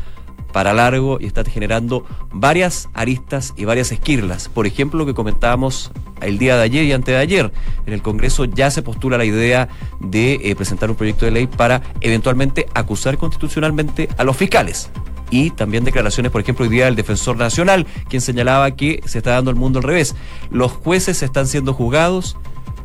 para 0.56 0.72
largo 0.72 1.18
y 1.20 1.26
está 1.26 1.44
generando 1.44 2.06
varias 2.32 2.88
aristas 2.94 3.52
y 3.58 3.66
varias 3.66 3.92
esquirlas. 3.92 4.48
Por 4.48 4.66
ejemplo, 4.66 5.00
lo 5.00 5.04
que 5.04 5.12
comentábamos 5.12 5.92
el 6.22 6.38
día 6.38 6.56
de 6.56 6.62
ayer 6.62 6.86
y 6.86 6.94
antes 6.94 7.14
de 7.14 7.20
ayer, 7.20 7.52
en 7.84 7.92
el 7.92 8.00
Congreso 8.00 8.46
ya 8.46 8.70
se 8.70 8.80
postula 8.80 9.18
la 9.18 9.26
idea 9.26 9.68
de 10.00 10.40
eh, 10.42 10.56
presentar 10.56 10.88
un 10.88 10.96
proyecto 10.96 11.26
de 11.26 11.32
ley 11.32 11.46
para 11.46 11.82
eventualmente 12.00 12.64
acusar 12.72 13.18
constitucionalmente 13.18 14.08
a 14.16 14.25
los 14.25 14.34
fiscales 14.34 14.88
y 15.28 15.50
también 15.50 15.84
declaraciones, 15.84 16.32
por 16.32 16.40
ejemplo, 16.40 16.64
hoy 16.64 16.70
día 16.70 16.86
del 16.86 16.96
defensor 16.96 17.36
nacional, 17.36 17.86
quien 18.08 18.22
señalaba 18.22 18.70
que 18.70 19.02
se 19.04 19.18
está 19.18 19.32
dando 19.32 19.50
el 19.50 19.56
mundo 19.56 19.80
al 19.80 19.82
revés. 19.82 20.14
Los 20.48 20.72
jueces 20.72 21.22
están 21.22 21.48
siendo 21.48 21.75
juzgados, 21.75 22.38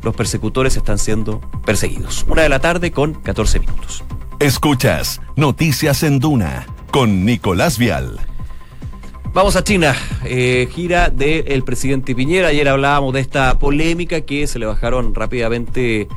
los 0.04 0.14
persecutores 0.14 0.76
están 0.76 0.98
siendo 0.98 1.40
perseguidos. 1.64 2.26
Una 2.28 2.42
de 2.42 2.50
la 2.50 2.60
tarde 2.60 2.92
con 2.92 3.14
14 3.14 3.62
minutos. 3.62 4.04
Escuchas 4.40 5.22
Noticias 5.38 6.04
en 6.04 6.20
Duna 6.20 6.66
con 6.92 7.26
Nicolás 7.26 7.78
Vial. 7.78 8.20
Vamos 9.34 9.56
a 9.56 9.64
China, 9.64 9.96
eh, 10.26 10.68
gira 10.72 11.10
del 11.10 11.64
presidente 11.64 12.14
Piñera. 12.14 12.50
Ayer 12.50 12.68
hablábamos 12.68 13.14
de 13.14 13.22
esta 13.22 13.58
polémica 13.58 14.22
que 14.22 14.46
se 14.46 14.60
le 14.60 14.66
bajaron 14.66 15.16
rápidamente 15.16 16.10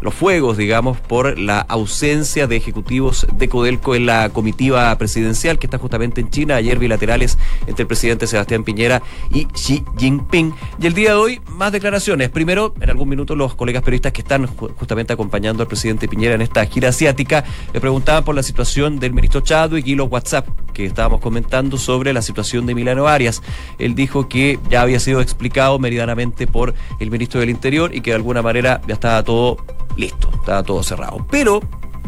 los 0.00 0.14
fuegos, 0.14 0.56
digamos, 0.56 0.98
por 0.98 1.38
la 1.38 1.60
ausencia 1.60 2.46
de 2.46 2.56
ejecutivos 2.56 3.26
de 3.32 3.48
Codelco 3.48 3.94
en 3.94 4.06
la 4.06 4.28
comitiva 4.28 4.96
presidencial 4.98 5.58
que 5.58 5.66
está 5.66 5.78
justamente 5.78 6.20
en 6.20 6.30
China, 6.30 6.56
ayer 6.56 6.78
bilaterales 6.78 7.38
entre 7.66 7.82
el 7.82 7.86
presidente 7.86 8.26
Sebastián 8.26 8.64
Piñera 8.64 9.02
y 9.32 9.46
Xi 9.46 9.82
Jinping. 9.96 10.54
Y 10.78 10.86
el 10.86 10.94
día 10.94 11.10
de 11.10 11.16
hoy, 11.16 11.40
más 11.48 11.72
declaraciones. 11.72 12.28
Primero, 12.28 12.74
en 12.80 12.90
algún 12.90 13.08
minuto, 13.08 13.34
los 13.34 13.54
colegas 13.54 13.82
periodistas 13.82 14.12
que 14.12 14.20
están 14.20 14.46
justamente 14.46 15.12
acompañando 15.12 15.62
al 15.62 15.68
presidente 15.68 16.08
Piñera 16.08 16.34
en 16.34 16.42
esta 16.42 16.64
gira 16.66 16.90
asiática 16.90 17.44
le 17.72 17.80
preguntaban 17.80 18.24
por 18.24 18.34
la 18.34 18.42
situación 18.42 18.98
del 18.98 19.12
ministro 19.12 19.40
Chadwick 19.40 19.86
y 19.86 19.94
los 19.94 20.10
WhatsApp 20.10 20.46
que 20.72 20.84
estábamos 20.84 21.20
comentando 21.20 21.78
sobre 21.78 22.12
la 22.12 22.20
situación 22.20 22.66
de 22.66 22.74
Milano 22.74 23.08
Arias. 23.08 23.42
Él 23.78 23.94
dijo 23.94 24.28
que 24.28 24.58
ya 24.68 24.82
había 24.82 25.00
sido 25.00 25.20
explicado 25.20 25.78
meridianamente 25.78 26.46
por 26.46 26.74
el 27.00 27.10
ministro 27.10 27.40
del 27.40 27.50
Interior 27.50 27.94
y 27.94 28.00
que 28.00 28.10
de 28.10 28.16
alguna 28.16 28.42
manera 28.42 28.80
ya 28.86 28.94
estaba 28.94 29.22
todo 29.22 29.56
listo, 29.96 30.30
estaba 30.34 30.62
todo 30.62 30.82
cerrado. 30.82 31.26
Pero 31.30 31.60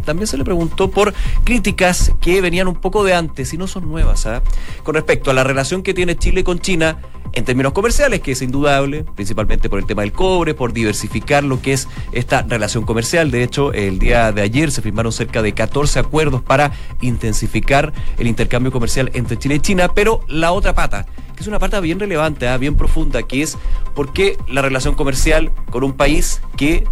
también 0.05 0.27
se 0.27 0.39
le 0.39 0.45
preguntó 0.45 0.91
por 0.91 1.13
críticas 1.45 2.13
que 2.21 2.41
venían 2.41 2.69
un 2.69 2.77
poco 2.77 3.05
de 3.05 3.15
antes 3.15 3.53
y 3.53 3.59
no 3.59 3.67
son 3.67 3.89
nuevas, 3.89 4.25
¿ah? 4.25 4.43
con 4.83 4.95
respecto 4.95 5.31
a 5.31 5.35
la 5.35 5.45
relación 5.45 5.83
que 5.83 5.93
tiene 5.93 6.17
Chile 6.17 6.45
con 6.45 6.61
China 6.61 6.99
en 7.33 7.45
términos 7.45 7.75
comerciales, 7.75 8.21
que 8.21 8.33
es 8.33 8.41
indudable, 8.41 9.05
principalmente 9.05 9.69
por 9.69 9.79
el 9.79 9.85
tema 9.85 10.03
del 10.03 10.13
cobre, 10.13 10.55
por 10.55 10.73
diversificar 10.73 11.45
lo 11.45 11.61
que 11.61 11.75
es 11.75 11.87
esta 12.13 12.43
relación 12.43 12.87
comercial. 12.87 13.31
De 13.31 13.43
hecho, 13.43 13.75
el 13.75 13.99
día 13.99 14.33
de 14.33 14.41
ayer 14.41 14.71
se 14.71 14.81
firmaron 14.81 15.13
cerca 15.13 15.43
de 15.43 15.53
14 15.53 15.99
acuerdos 15.99 16.41
para 16.41 16.73
intensificar 17.03 17.93
el 18.17 18.27
intercambio 18.27 18.73
comercial 18.73 19.11
entre 19.13 19.37
Chile 19.39 19.57
y 19.57 19.61
China, 19.61 19.91
pero 19.95 20.21
la 20.29 20.53
otra 20.53 20.75
pata, 20.75 21.05
que 21.35 21.43
es 21.43 21.47
una 21.47 21.59
pata 21.59 21.81
bien 21.81 22.01
relevante, 22.01 22.49
¿ah? 22.49 22.57
bien 22.57 22.75
profunda, 22.75 23.23
que 23.25 23.43
es 23.43 23.59
por 23.95 24.15
qué 24.15 24.39
la 24.49 24.63
relación 24.63 24.95
comercial 24.95 25.53
con 25.71 25.85
un 25.85 25.93
país 25.93 26.41
que 26.57 26.85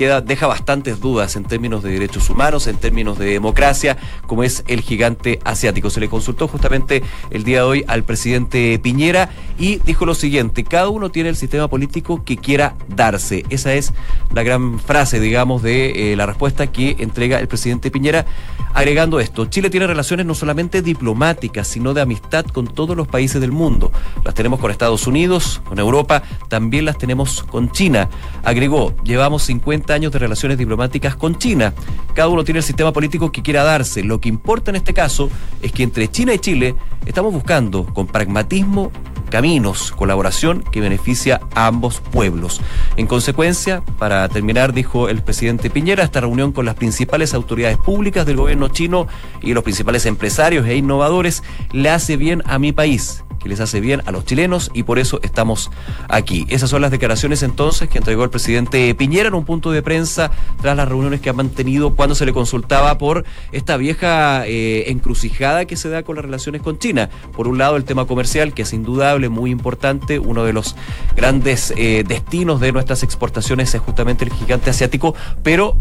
deja 0.00 0.46
bastantes 0.46 0.98
dudas 0.98 1.36
en 1.36 1.44
términos 1.44 1.82
de 1.82 1.90
derechos 1.90 2.30
humanos, 2.30 2.66
en 2.66 2.76
términos 2.76 3.18
de 3.18 3.26
democracia, 3.26 3.98
como 4.26 4.42
es 4.42 4.64
el 4.66 4.80
gigante 4.80 5.38
asiático. 5.44 5.90
Se 5.90 6.00
le 6.00 6.08
consultó 6.08 6.48
justamente 6.48 7.02
el 7.30 7.44
día 7.44 7.58
de 7.58 7.64
hoy 7.64 7.84
al 7.86 8.02
presidente 8.04 8.78
Piñera 8.78 9.28
y 9.58 9.76
dijo 9.76 10.06
lo 10.06 10.14
siguiente, 10.14 10.64
cada 10.64 10.88
uno 10.88 11.10
tiene 11.10 11.28
el 11.28 11.36
sistema 11.36 11.68
político 11.68 12.24
que 12.24 12.38
quiera 12.38 12.76
darse. 12.88 13.44
Esa 13.50 13.74
es 13.74 13.92
la 14.32 14.42
gran 14.42 14.78
frase, 14.78 15.20
digamos, 15.20 15.62
de 15.62 16.12
eh, 16.12 16.16
la 16.16 16.24
respuesta 16.24 16.66
que 16.68 16.96
entrega 16.98 17.38
el 17.38 17.48
presidente 17.48 17.90
Piñera, 17.90 18.24
agregando 18.72 19.20
esto, 19.20 19.46
Chile 19.46 19.68
tiene 19.68 19.86
relaciones 19.86 20.24
no 20.24 20.34
solamente 20.34 20.80
diplomáticas, 20.80 21.66
sino 21.66 21.92
de 21.92 22.00
amistad 22.00 22.46
con 22.46 22.66
todos 22.66 22.96
los 22.96 23.06
países 23.06 23.40
del 23.40 23.52
mundo. 23.52 23.92
Las 24.24 24.34
tenemos 24.34 24.60
con 24.60 24.70
Estados 24.70 25.06
Unidos, 25.06 25.60
con 25.64 25.78
Europa, 25.78 26.22
también 26.48 26.86
las 26.86 26.96
tenemos 26.96 27.42
con 27.42 27.70
China. 27.70 28.08
Agregó, 28.42 28.94
llevamos 29.04 29.42
50 29.42 29.89
años 29.90 30.12
de 30.12 30.18
relaciones 30.18 30.58
diplomáticas 30.58 31.16
con 31.16 31.36
China. 31.38 31.72
Cada 32.14 32.28
uno 32.28 32.44
tiene 32.44 32.58
el 32.58 32.64
sistema 32.64 32.92
político 32.92 33.32
que 33.32 33.42
quiera 33.42 33.64
darse. 33.64 34.02
Lo 34.02 34.20
que 34.20 34.28
importa 34.28 34.70
en 34.70 34.76
este 34.76 34.94
caso 34.94 35.30
es 35.62 35.72
que 35.72 35.82
entre 35.82 36.08
China 36.08 36.34
y 36.34 36.38
Chile 36.38 36.74
estamos 37.06 37.32
buscando 37.32 37.84
con 37.86 38.06
pragmatismo 38.06 38.90
caminos, 39.30 39.92
colaboración 39.92 40.62
que 40.70 40.80
beneficia 40.80 41.40
a 41.54 41.66
ambos 41.66 42.00
pueblos. 42.00 42.60
En 42.96 43.06
consecuencia, 43.06 43.82
para 43.98 44.28
terminar, 44.28 44.72
dijo 44.74 45.08
el 45.08 45.22
presidente 45.22 45.70
Piñera, 45.70 46.04
esta 46.04 46.20
reunión 46.20 46.52
con 46.52 46.66
las 46.66 46.74
principales 46.74 47.32
autoridades 47.32 47.78
públicas 47.78 48.26
del 48.26 48.36
gobierno 48.36 48.68
chino 48.68 49.06
y 49.40 49.54
los 49.54 49.64
principales 49.64 50.04
empresarios 50.06 50.66
e 50.66 50.76
innovadores 50.76 51.42
le 51.72 51.90
hace 51.90 52.16
bien 52.16 52.42
a 52.46 52.58
mi 52.58 52.72
país 52.72 53.24
que 53.40 53.48
les 53.48 53.60
hace 53.60 53.80
bien 53.80 54.02
a 54.06 54.12
los 54.12 54.24
chilenos 54.24 54.70
y 54.74 54.84
por 54.84 54.98
eso 54.98 55.18
estamos 55.22 55.70
aquí. 56.08 56.46
Esas 56.48 56.70
son 56.70 56.82
las 56.82 56.90
declaraciones 56.90 57.42
entonces 57.42 57.88
que 57.88 57.98
entregó 57.98 58.22
el 58.22 58.30
presidente 58.30 58.94
Piñera 58.94 59.28
en 59.28 59.34
un 59.34 59.44
punto 59.44 59.72
de 59.72 59.82
prensa 59.82 60.30
tras 60.60 60.76
las 60.76 60.88
reuniones 60.88 61.20
que 61.20 61.30
ha 61.30 61.32
mantenido 61.32 61.96
cuando 61.96 62.14
se 62.14 62.26
le 62.26 62.32
consultaba 62.32 62.98
por 62.98 63.24
esta 63.50 63.76
vieja 63.76 64.46
eh, 64.46 64.90
encrucijada 64.90 65.64
que 65.64 65.76
se 65.76 65.88
da 65.88 66.02
con 66.02 66.16
las 66.16 66.24
relaciones 66.24 66.62
con 66.62 66.78
China. 66.78 67.08
Por 67.34 67.48
un 67.48 67.58
lado 67.58 67.76
el 67.76 67.84
tema 67.84 68.06
comercial 68.06 68.52
que 68.52 68.62
es 68.62 68.72
indudable, 68.72 69.19
muy 69.28 69.50
importante, 69.50 70.18
uno 70.18 70.44
de 70.44 70.52
los 70.52 70.76
grandes 71.16 71.72
eh, 71.76 72.04
destinos 72.06 72.60
de 72.60 72.72
nuestras 72.72 73.02
exportaciones 73.02 73.74
es 73.74 73.80
justamente 73.80 74.24
el 74.24 74.32
gigante 74.32 74.70
asiático, 74.70 75.14
pero 75.42 75.76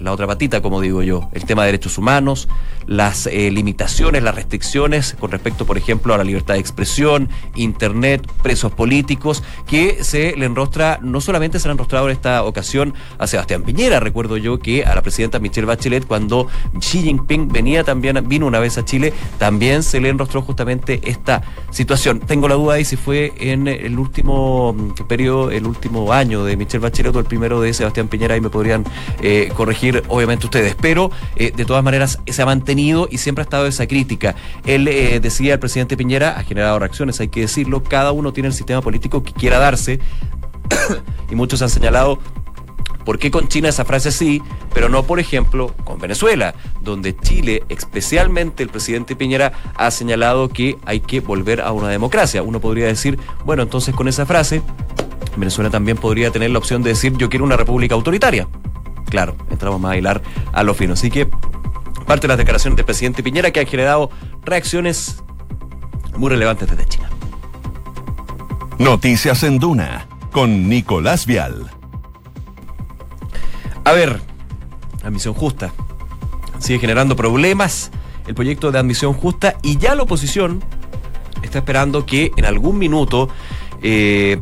la 0.00 0.12
otra 0.12 0.26
patita, 0.26 0.62
como 0.62 0.80
digo 0.80 1.02
yo, 1.02 1.28
el 1.32 1.44
tema 1.44 1.62
de 1.62 1.66
derechos 1.68 1.98
humanos, 1.98 2.48
las 2.86 3.26
eh, 3.26 3.50
limitaciones, 3.50 4.22
las 4.22 4.34
restricciones 4.34 5.14
con 5.20 5.30
respecto, 5.30 5.66
por 5.66 5.76
ejemplo, 5.76 6.14
a 6.14 6.18
la 6.18 6.24
libertad 6.24 6.54
de 6.54 6.60
expresión, 6.60 7.28
internet, 7.54 8.26
presos 8.42 8.72
políticos, 8.72 9.42
que 9.66 10.02
se 10.02 10.34
le 10.36 10.46
enrostra, 10.46 10.98
no 11.02 11.20
solamente 11.20 11.58
se 11.58 11.68
le 11.68 11.72
han 11.72 11.74
enrostrado 11.76 12.08
en 12.08 12.12
esta 12.12 12.42
ocasión 12.44 12.94
a 13.18 13.26
Sebastián 13.26 13.62
Piñera, 13.62 14.00
recuerdo 14.00 14.36
yo 14.38 14.58
que 14.58 14.84
a 14.84 14.94
la 14.94 15.02
presidenta 15.02 15.38
Michelle 15.38 15.66
Bachelet, 15.66 16.06
cuando 16.06 16.48
Xi 16.78 17.02
Jinping 17.02 17.48
venía 17.48 17.84
también, 17.84 18.26
vino 18.26 18.46
una 18.46 18.58
vez 18.58 18.78
a 18.78 18.84
Chile, 18.84 19.12
también 19.38 19.82
se 19.82 20.00
le 20.00 20.08
enrostró 20.08 20.42
justamente 20.42 21.00
esta 21.04 21.42
situación. 21.70 22.20
Tengo 22.20 22.48
la 22.48 22.54
duda 22.54 22.74
ahí 22.74 22.84
si 22.84 22.96
fue 22.96 23.32
en 23.38 23.68
el 23.68 23.98
último 23.98 24.72
mm, 24.72 25.06
periodo, 25.06 25.50
el 25.50 25.66
último 25.66 26.12
año 26.12 26.44
de 26.44 26.56
Michelle 26.56 26.82
Bachelet 26.82 27.14
o 27.14 27.18
el 27.18 27.26
primero 27.26 27.60
de 27.60 27.74
Sebastián 27.74 28.08
Piñera, 28.08 28.34
ahí 28.34 28.40
me 28.40 28.50
podrían 28.50 28.84
eh, 29.22 29.52
corregir 29.56 29.89
obviamente 30.08 30.46
ustedes, 30.46 30.76
pero 30.80 31.10
eh, 31.36 31.52
de 31.54 31.64
todas 31.64 31.84
maneras 31.84 32.18
se 32.26 32.42
ha 32.42 32.46
mantenido 32.46 33.08
y 33.10 33.18
siempre 33.18 33.42
ha 33.42 33.44
estado 33.44 33.66
esa 33.66 33.86
crítica. 33.86 34.34
Él 34.64 34.88
eh, 34.88 35.20
decía, 35.20 35.54
el 35.54 35.58
presidente 35.58 35.96
Piñera, 35.96 36.38
ha 36.38 36.42
generado 36.42 36.78
reacciones, 36.78 37.20
hay 37.20 37.28
que 37.28 37.40
decirlo, 37.40 37.82
cada 37.82 38.12
uno 38.12 38.32
tiene 38.32 38.48
el 38.48 38.54
sistema 38.54 38.80
político 38.80 39.22
que 39.22 39.32
quiera 39.32 39.58
darse 39.58 40.00
y 41.30 41.34
muchos 41.34 41.62
han 41.62 41.70
señalado 41.70 42.18
¿Por 43.04 43.18
qué 43.18 43.30
con 43.30 43.48
China 43.48 43.68
esa 43.68 43.84
frase 43.84 44.12
sí, 44.12 44.42
pero 44.74 44.88
no, 44.88 45.04
por 45.04 45.20
ejemplo, 45.20 45.74
con 45.84 45.98
Venezuela, 45.98 46.54
donde 46.80 47.16
Chile, 47.16 47.64
especialmente 47.68 48.62
el 48.62 48.68
presidente 48.68 49.16
Piñera, 49.16 49.52
ha 49.74 49.90
señalado 49.90 50.48
que 50.48 50.76
hay 50.84 51.00
que 51.00 51.20
volver 51.20 51.60
a 51.60 51.72
una 51.72 51.88
democracia? 51.88 52.42
Uno 52.42 52.60
podría 52.60 52.86
decir, 52.86 53.18
bueno, 53.44 53.62
entonces 53.62 53.94
con 53.94 54.06
esa 54.06 54.26
frase, 54.26 54.62
Venezuela 55.36 55.70
también 55.70 55.96
podría 55.96 56.30
tener 56.30 56.50
la 56.50 56.58
opción 56.58 56.82
de 56.82 56.90
decir, 56.90 57.16
yo 57.16 57.28
quiero 57.28 57.44
una 57.44 57.56
república 57.56 57.94
autoritaria 57.94 58.46
claro, 59.10 59.36
entramos 59.50 59.80
más 59.80 59.90
a 59.90 59.92
bailar 59.92 60.22
a 60.52 60.62
lo 60.62 60.72
fino. 60.72 60.94
Así 60.94 61.10
que 61.10 61.28
parte 62.06 62.22
de 62.22 62.28
las 62.28 62.38
declaraciones 62.38 62.76
del 62.76 62.86
presidente 62.86 63.22
Piñera 63.22 63.50
que 63.50 63.60
ha 63.60 63.66
generado 63.66 64.10
reacciones 64.44 65.22
muy 66.16 66.30
relevantes 66.30 66.68
desde 66.68 66.86
China. 66.86 67.10
Noticias 68.78 69.42
en 69.42 69.58
Duna 69.58 70.06
con 70.32 70.68
Nicolás 70.68 71.26
Vial. 71.26 71.70
A 73.84 73.92
ver, 73.92 74.20
admisión 75.02 75.34
justa. 75.34 75.72
Sigue 76.58 76.78
generando 76.78 77.16
problemas 77.16 77.90
el 78.26 78.34
proyecto 78.34 78.70
de 78.70 78.78
admisión 78.78 79.12
justa 79.12 79.56
y 79.62 79.78
ya 79.78 79.94
la 79.94 80.02
oposición 80.02 80.62
está 81.42 81.58
esperando 81.58 82.06
que 82.06 82.32
en 82.36 82.44
algún 82.44 82.78
minuto 82.78 83.28
eh, 83.82 84.40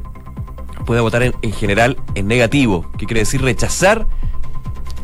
puede 0.85 1.01
votar 1.01 1.23
en, 1.23 1.35
en 1.43 1.53
general 1.53 1.97
en 2.15 2.27
negativo, 2.27 2.91
que 2.99 3.07
quiere 3.07 3.21
decir 3.21 3.41
rechazar 3.41 4.07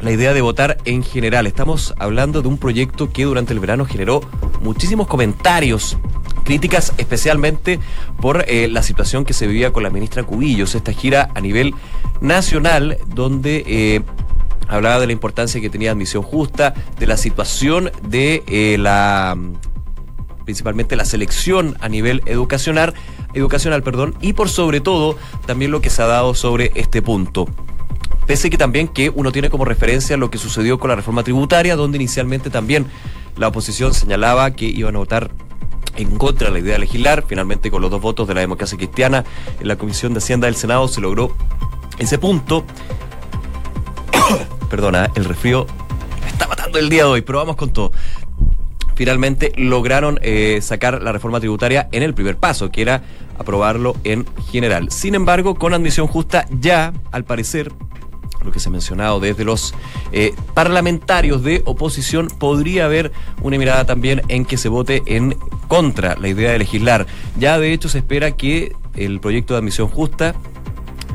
la 0.03 0.13
idea 0.13 0.35
de 0.35 0.41
votar 0.41 0.79
en 0.85 1.03
general. 1.03 1.47
Estamos 1.47 1.95
hablando 1.99 2.43
de 2.43 2.49
un 2.49 2.59
proyecto 2.59 3.11
que 3.13 3.25
durante 3.25 3.53
el 3.53 3.61
verano 3.61 3.87
generó 3.87 4.21
muchísimos 4.61 5.07
comentarios, 5.07 5.97
críticas 6.45 6.93
especialmente 6.99 7.81
por 8.21 8.45
eh, 8.49 8.69
la 8.69 8.83
situación 8.83 9.25
que 9.25 9.33
se 9.33 9.47
vivía 9.47 9.73
con 9.73 9.83
la 9.83 9.91
ministra 9.91 10.23
Cubillos, 10.23 10.75
esta 10.75 10.93
gira 10.93 11.31
a 11.35 11.41
nivel 11.41 11.75
nacional 12.21 12.99
donde... 13.07 13.65
eh, 13.67 14.03
Hablaba 14.67 14.99
de 14.99 15.07
la 15.07 15.13
importancia 15.13 15.61
que 15.61 15.69
tenía 15.69 15.91
admisión 15.91 16.23
justa, 16.23 16.73
de 16.99 17.07
la 17.07 17.19
situación 17.19 17.93
de 18.09 18.43
eh, 18.47 18.79
la 18.79 19.37
principalmente 20.47 20.97
la 20.97 21.05
selección 21.05 21.77
a 21.81 21.89
nivel 21.91 22.23
educacional, 22.25 22.95
educacional, 23.35 23.83
perdón, 23.83 24.15
y 24.23 24.33
por 24.33 24.49
sobre 24.49 24.81
todo 24.81 25.17
también 25.47 25.71
lo 25.71 25.83
que 25.83 25.91
se 25.91 26.03
ha 26.03 26.07
dado 26.07 26.35
sobre 26.35 26.73
este 26.77 27.03
punto. 27.03 27.47
Pese 28.27 28.51
que 28.51 28.57
también 28.57 28.89
que 28.89 29.11
uno 29.11 29.33
tiene 29.33 29.51
como 29.51 29.65
referencia 29.65 30.17
lo 30.17 30.31
que 30.31 30.39
sucedió 30.39 30.79
con 30.79 30.89
la 30.89 30.97
reforma 30.97 31.23
tributaria, 31.23 31.77
donde 31.77 31.97
inicialmente 31.97 32.51
también 32.51 32.87
la 33.37 33.49
oposición 33.49 33.93
señalaba 33.93 34.51
que 34.53 34.67
iban 34.67 34.97
a 34.97 34.99
votar 34.99 35.31
en 35.97 36.17
contra 36.17 36.49
de 36.49 36.55
la 36.55 36.59
idea 36.61 36.73
de 36.75 36.81
legislar. 36.81 37.25
Finalmente, 37.27 37.71
con 37.71 37.83
los 37.83 37.91
dos 37.91 38.01
votos 38.01 38.27
de 38.27 38.35
la 38.35 38.41
democracia 38.41 38.79
cristiana 38.79 39.25
en 39.61 39.69
la 39.69 39.77
Comisión 39.77 40.15
de 40.15 40.19
Hacienda 40.19 40.47
del 40.47 40.57
Senado 40.57 40.89
se 40.89 41.01
logró 41.01 41.37
ese 41.99 42.19
punto. 42.19 42.65
Perdona, 44.71 45.11
el 45.15 45.25
resfrío 45.25 45.67
me 46.23 46.29
está 46.29 46.49
matando 46.49 46.79
el 46.79 46.89
día 46.89 47.05
de 47.05 47.11
hoy, 47.11 47.21
pero 47.21 47.39
vamos 47.39 47.57
con 47.57 47.73
todo 47.73 47.93
finalmente 48.95 49.53
lograron 49.57 50.19
eh, 50.23 50.61
sacar 50.63 51.03
la 51.03 51.13
reforma 51.13 51.41
tributaria 51.41 51.89
en 51.93 52.03
el 52.03 52.15
primer 52.15 52.37
paso, 52.37 52.71
que 52.71 52.83
era 52.83 53.03
aprobarlo 53.39 53.97
en 54.05 54.27
general. 54.51 54.91
Sin 54.91 55.15
embargo, 55.15 55.57
con 55.57 55.75
admisión 55.75 56.07
justa 56.07 56.47
ya, 56.51 56.93
al 57.11 57.25
parecer, 57.25 57.73
lo 58.45 58.53
que 58.53 58.61
se 58.61 58.69
ha 58.69 58.73
mencionado 58.73 59.21
desde 59.21 59.45
los 59.45 59.75
eh, 60.13 60.35
parlamentarios 60.55 61.43
de 61.43 61.63
oposición, 61.65 62.29
podría 62.29 62.85
haber 62.85 63.13
una 63.43 63.59
mirada 63.59 63.85
también 63.85 64.23
en 64.29 64.45
que 64.45 64.57
se 64.57 64.69
vote 64.69 65.03
en 65.07 65.37
contra 65.69 66.17
la 66.17 66.29
idea 66.29 66.53
de 66.53 66.59
legislar. 66.59 67.07
Ya 67.39 67.59
de 67.59 67.73
hecho 67.73 67.89
se 67.89 67.99
espera 67.99 68.33
que 68.33 68.75
el 68.95 69.21
proyecto 69.21 69.55
de 69.55 69.59
admisión 69.59 69.89
justa 69.89 70.35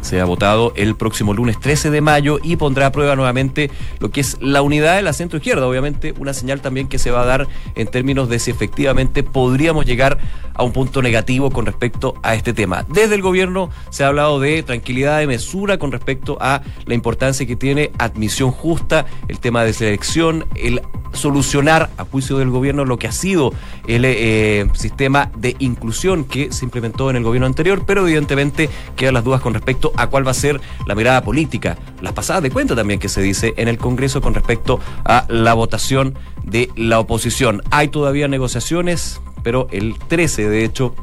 sea 0.02 0.26
votado 0.26 0.74
el 0.76 0.96
próximo 0.96 1.34
lunes 1.34 1.60
13 1.60 1.90
de 1.90 2.02
mayo 2.02 2.40
y 2.42 2.56
pondrá 2.56 2.88
a 2.88 2.92
prueba 2.92 3.16
nuevamente 3.16 3.70
lo 4.00 4.12
que 4.12 4.22
es 4.22 4.38
la 4.42 4.62
unidad 4.62 4.96
de 4.96 5.02
la 5.02 5.14
centro 5.14 5.38
izquierda, 5.38 5.68
obviamente 5.68 6.14
una 6.20 6.34
señal 6.34 6.62
también 6.62 6.88
que 6.88 7.00
se 7.00 7.12
va 7.12 7.22
a 7.22 7.26
dar 7.26 7.48
en 7.76 7.88
términos 7.88 8.30
de 8.30 8.40
si 8.40 8.52
efectivamente 8.52 9.24
podríamos 9.24 9.86
llegar 9.86 10.20
a 10.54 10.64
un 10.64 10.74
punto 10.74 11.02
negativo 11.02 11.52
con 11.52 11.66
respecto 11.66 12.16
a 12.22 12.36
este 12.36 12.54
tema. 12.54 12.86
Desde 12.90 13.16
el 13.16 13.22
gobierno 13.22 13.70
se 13.92 14.04
ha 14.04 14.08
hablado 14.08 14.40
de 14.40 14.62
tranquilidad, 14.64 15.20
de 15.20 15.28
mesura 15.28 15.78
con 15.78 15.92
respecto 15.92 16.38
a 16.42 16.62
la 16.86 16.94
importancia 16.94 17.46
que 17.46 17.56
tiene 17.56 17.92
admisión 17.98 18.52
justa, 18.52 19.06
el 19.30 19.40
tema 19.40 19.64
de 19.64 19.72
selección, 19.72 20.46
el 20.56 20.82
solucionar 21.14 21.90
a 21.98 22.04
juicio 22.04 22.38
del 22.38 22.50
gobierno 22.50 22.86
lo 22.86 22.98
que 22.98 23.08
ha 23.08 23.12
sido 23.12 23.52
el 23.88 24.04
eh, 24.06 24.68
sistema 24.74 25.32
de 25.36 25.56
inclusión 25.60 26.26
que 26.26 26.52
se 26.52 26.66
implementó 26.66 27.10
en 27.10 27.16
el 27.16 27.24
gobierno 27.24 27.48
anterior, 27.48 27.84
pero 27.86 28.02
evidentemente 28.02 28.70
quedan 28.96 29.16
las 29.16 29.24
dudas 29.24 29.42
con 29.42 29.54
respecto 29.54 29.89
a 29.96 30.08
cuál 30.08 30.26
va 30.26 30.32
a 30.32 30.36
ser 30.36 30.60
la 30.86 30.96
mirada 30.96 31.24
política, 31.24 31.78
las 32.02 32.14
pasadas 32.14 32.44
de 32.44 32.52
cuenta 32.52 32.76
también 32.76 33.00
que 33.00 33.10
se 33.10 33.22
dice 33.22 33.54
en 33.58 33.68
el 33.68 33.78
Congreso 33.78 34.22
con 34.22 34.34
respecto 34.34 34.80
a 35.06 35.26
la 35.30 35.54
votación 35.54 36.18
de 36.44 36.70
la 36.76 37.00
oposición. 37.00 37.62
Hay 37.72 37.90
todavía 37.90 38.28
negociaciones, 38.28 39.22
pero 39.44 39.68
el 39.72 39.98
13 39.98 40.50
de 40.50 40.66
hecho 40.66 40.96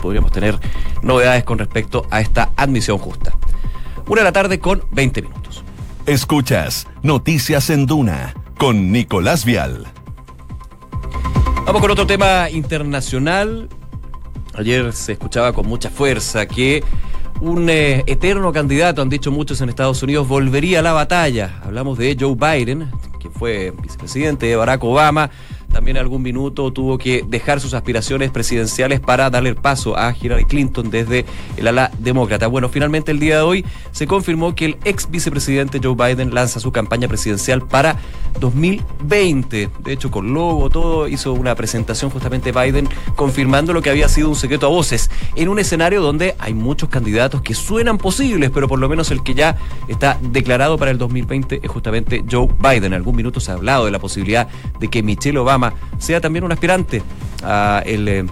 podríamos 0.00 0.32
tener 0.32 0.58
novedades 1.02 1.44
con 1.44 1.58
respecto 1.58 2.06
a 2.10 2.20
esta 2.20 2.50
admisión 2.56 2.98
justa. 2.98 3.34
Una 4.06 4.20
de 4.20 4.24
la 4.24 4.32
tarde 4.32 4.60
con 4.60 4.84
20 4.92 5.22
minutos. 5.22 5.64
Escuchas 6.06 6.86
Noticias 7.02 7.70
en 7.70 7.86
Duna 7.86 8.34
con 8.58 8.92
Nicolás 8.92 9.44
Vial. 9.44 9.86
Vamos 11.66 11.80
con 11.80 11.90
otro 11.90 12.06
tema 12.06 12.48
internacional. 12.48 13.68
Ayer 14.54 14.92
se 14.92 15.12
escuchaba 15.12 15.52
con 15.52 15.66
mucha 15.66 15.90
fuerza 15.90 16.46
que 16.46 16.84
un 17.40 17.68
eh, 17.68 18.04
eterno 18.06 18.52
candidato, 18.52 19.02
han 19.02 19.08
dicho 19.08 19.30
muchos 19.30 19.60
en 19.60 19.68
Estados 19.68 20.02
Unidos, 20.02 20.26
volvería 20.26 20.80
a 20.80 20.82
la 20.82 20.92
batalla. 20.92 21.60
Hablamos 21.64 21.98
de 21.98 22.16
Joe 22.18 22.34
Biden, 22.34 22.90
que 23.20 23.30
fue 23.30 23.72
vicepresidente 23.82 24.46
de 24.46 24.56
Barack 24.56 24.82
Obama. 24.84 25.30
También 25.76 25.98
algún 25.98 26.22
minuto 26.22 26.72
tuvo 26.72 26.96
que 26.96 27.22
dejar 27.28 27.60
sus 27.60 27.74
aspiraciones 27.74 28.30
presidenciales 28.30 28.98
para 28.98 29.28
darle 29.28 29.50
el 29.50 29.56
paso 29.56 29.94
a 29.94 30.16
Hillary 30.18 30.46
Clinton 30.46 30.88
desde 30.88 31.26
el 31.58 31.68
ala 31.68 31.90
demócrata. 31.98 32.46
Bueno, 32.46 32.70
finalmente 32.70 33.12
el 33.12 33.18
día 33.18 33.36
de 33.36 33.42
hoy 33.42 33.64
se 33.92 34.06
confirmó 34.06 34.54
que 34.54 34.64
el 34.64 34.78
ex 34.86 35.10
vicepresidente 35.10 35.78
Joe 35.82 35.94
Biden 35.94 36.32
lanza 36.32 36.60
su 36.60 36.72
campaña 36.72 37.08
presidencial 37.08 37.60
para 37.60 37.98
2020. 38.40 39.68
De 39.84 39.92
hecho, 39.92 40.10
con 40.10 40.32
logo, 40.32 40.70
todo, 40.70 41.08
hizo 41.08 41.34
una 41.34 41.54
presentación 41.54 42.10
justamente 42.10 42.52
Biden 42.52 42.88
confirmando 43.14 43.74
lo 43.74 43.82
que 43.82 43.90
había 43.90 44.08
sido 44.08 44.30
un 44.30 44.34
secreto 44.34 44.64
a 44.64 44.70
voces 44.70 45.10
en 45.34 45.50
un 45.50 45.58
escenario 45.58 46.00
donde 46.00 46.36
hay 46.38 46.54
muchos 46.54 46.88
candidatos 46.88 47.42
que 47.42 47.52
suenan 47.52 47.98
posibles, 47.98 48.48
pero 48.48 48.66
por 48.66 48.78
lo 48.78 48.88
menos 48.88 49.10
el 49.10 49.22
que 49.22 49.34
ya 49.34 49.58
está 49.88 50.18
declarado 50.22 50.78
para 50.78 50.90
el 50.90 50.96
2020 50.96 51.60
es 51.62 51.70
justamente 51.70 52.24
Joe 52.30 52.48
Biden. 52.58 52.84
En 52.84 52.94
algún 52.94 53.14
minuto 53.14 53.40
se 53.40 53.50
ha 53.50 53.54
hablado 53.54 53.84
de 53.84 53.90
la 53.90 53.98
posibilidad 53.98 54.48
de 54.80 54.88
que 54.88 55.02
Michelle 55.02 55.38
Obama 55.38 55.65
sea 55.98 56.20
también 56.20 56.44
un 56.44 56.52
aspirante 56.52 57.02
a 57.42 57.82
eh, 57.84 58.26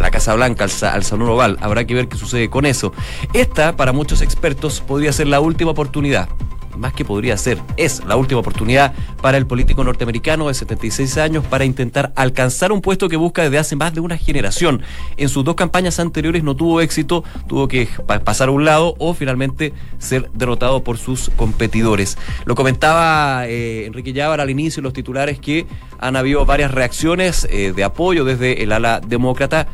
la 0.00 0.10
Casa 0.10 0.34
Blanca, 0.34 0.64
al, 0.64 0.70
al 0.88 1.04
Salón 1.04 1.28
Oval. 1.28 1.58
Habrá 1.60 1.84
que 1.86 1.94
ver 1.94 2.08
qué 2.08 2.16
sucede 2.16 2.48
con 2.50 2.66
eso. 2.66 2.92
Esta, 3.32 3.76
para 3.76 3.92
muchos 3.92 4.22
expertos, 4.22 4.80
podría 4.80 5.12
ser 5.12 5.26
la 5.26 5.40
última 5.40 5.70
oportunidad. 5.70 6.28
Más 6.76 6.92
que 6.92 7.04
podría 7.04 7.36
ser, 7.36 7.58
es 7.76 8.04
la 8.04 8.14
última 8.14 8.38
oportunidad 8.40 8.92
para 9.20 9.36
el 9.36 9.46
político 9.46 9.82
norteamericano 9.82 10.46
de 10.46 10.54
76 10.54 11.18
años 11.18 11.44
para 11.44 11.64
intentar 11.64 12.12
alcanzar 12.14 12.70
un 12.70 12.80
puesto 12.82 13.08
que 13.08 13.16
busca 13.16 13.42
desde 13.42 13.58
hace 13.58 13.74
más 13.74 13.94
de 13.94 14.00
una 14.00 14.16
generación. 14.16 14.82
En 15.16 15.28
sus 15.28 15.44
dos 15.44 15.56
campañas 15.56 15.98
anteriores 15.98 16.44
no 16.44 16.54
tuvo 16.54 16.80
éxito, 16.80 17.24
tuvo 17.48 17.66
que 17.66 17.88
pa- 18.06 18.20
pasar 18.20 18.48
a 18.48 18.52
un 18.52 18.64
lado 18.64 18.94
o 18.98 19.12
finalmente 19.14 19.72
ser 19.98 20.30
derrotado 20.34 20.84
por 20.84 20.98
sus 20.98 21.30
competidores. 21.36 22.16
Lo 22.44 22.54
comentaba 22.54 23.46
eh, 23.48 23.86
Enrique 23.86 24.12
Llávar 24.12 24.40
al 24.40 24.50
inicio 24.50 24.80
los 24.80 24.92
titulares 24.92 25.40
que 25.40 25.66
han 25.98 26.14
habido 26.14 26.46
varias 26.46 26.70
reacciones 26.70 27.48
eh, 27.50 27.72
de 27.74 27.82
apoyo 27.82 28.24
desde 28.24 28.62
el 28.62 28.70
ala 28.70 29.00
demócrata, 29.00 29.66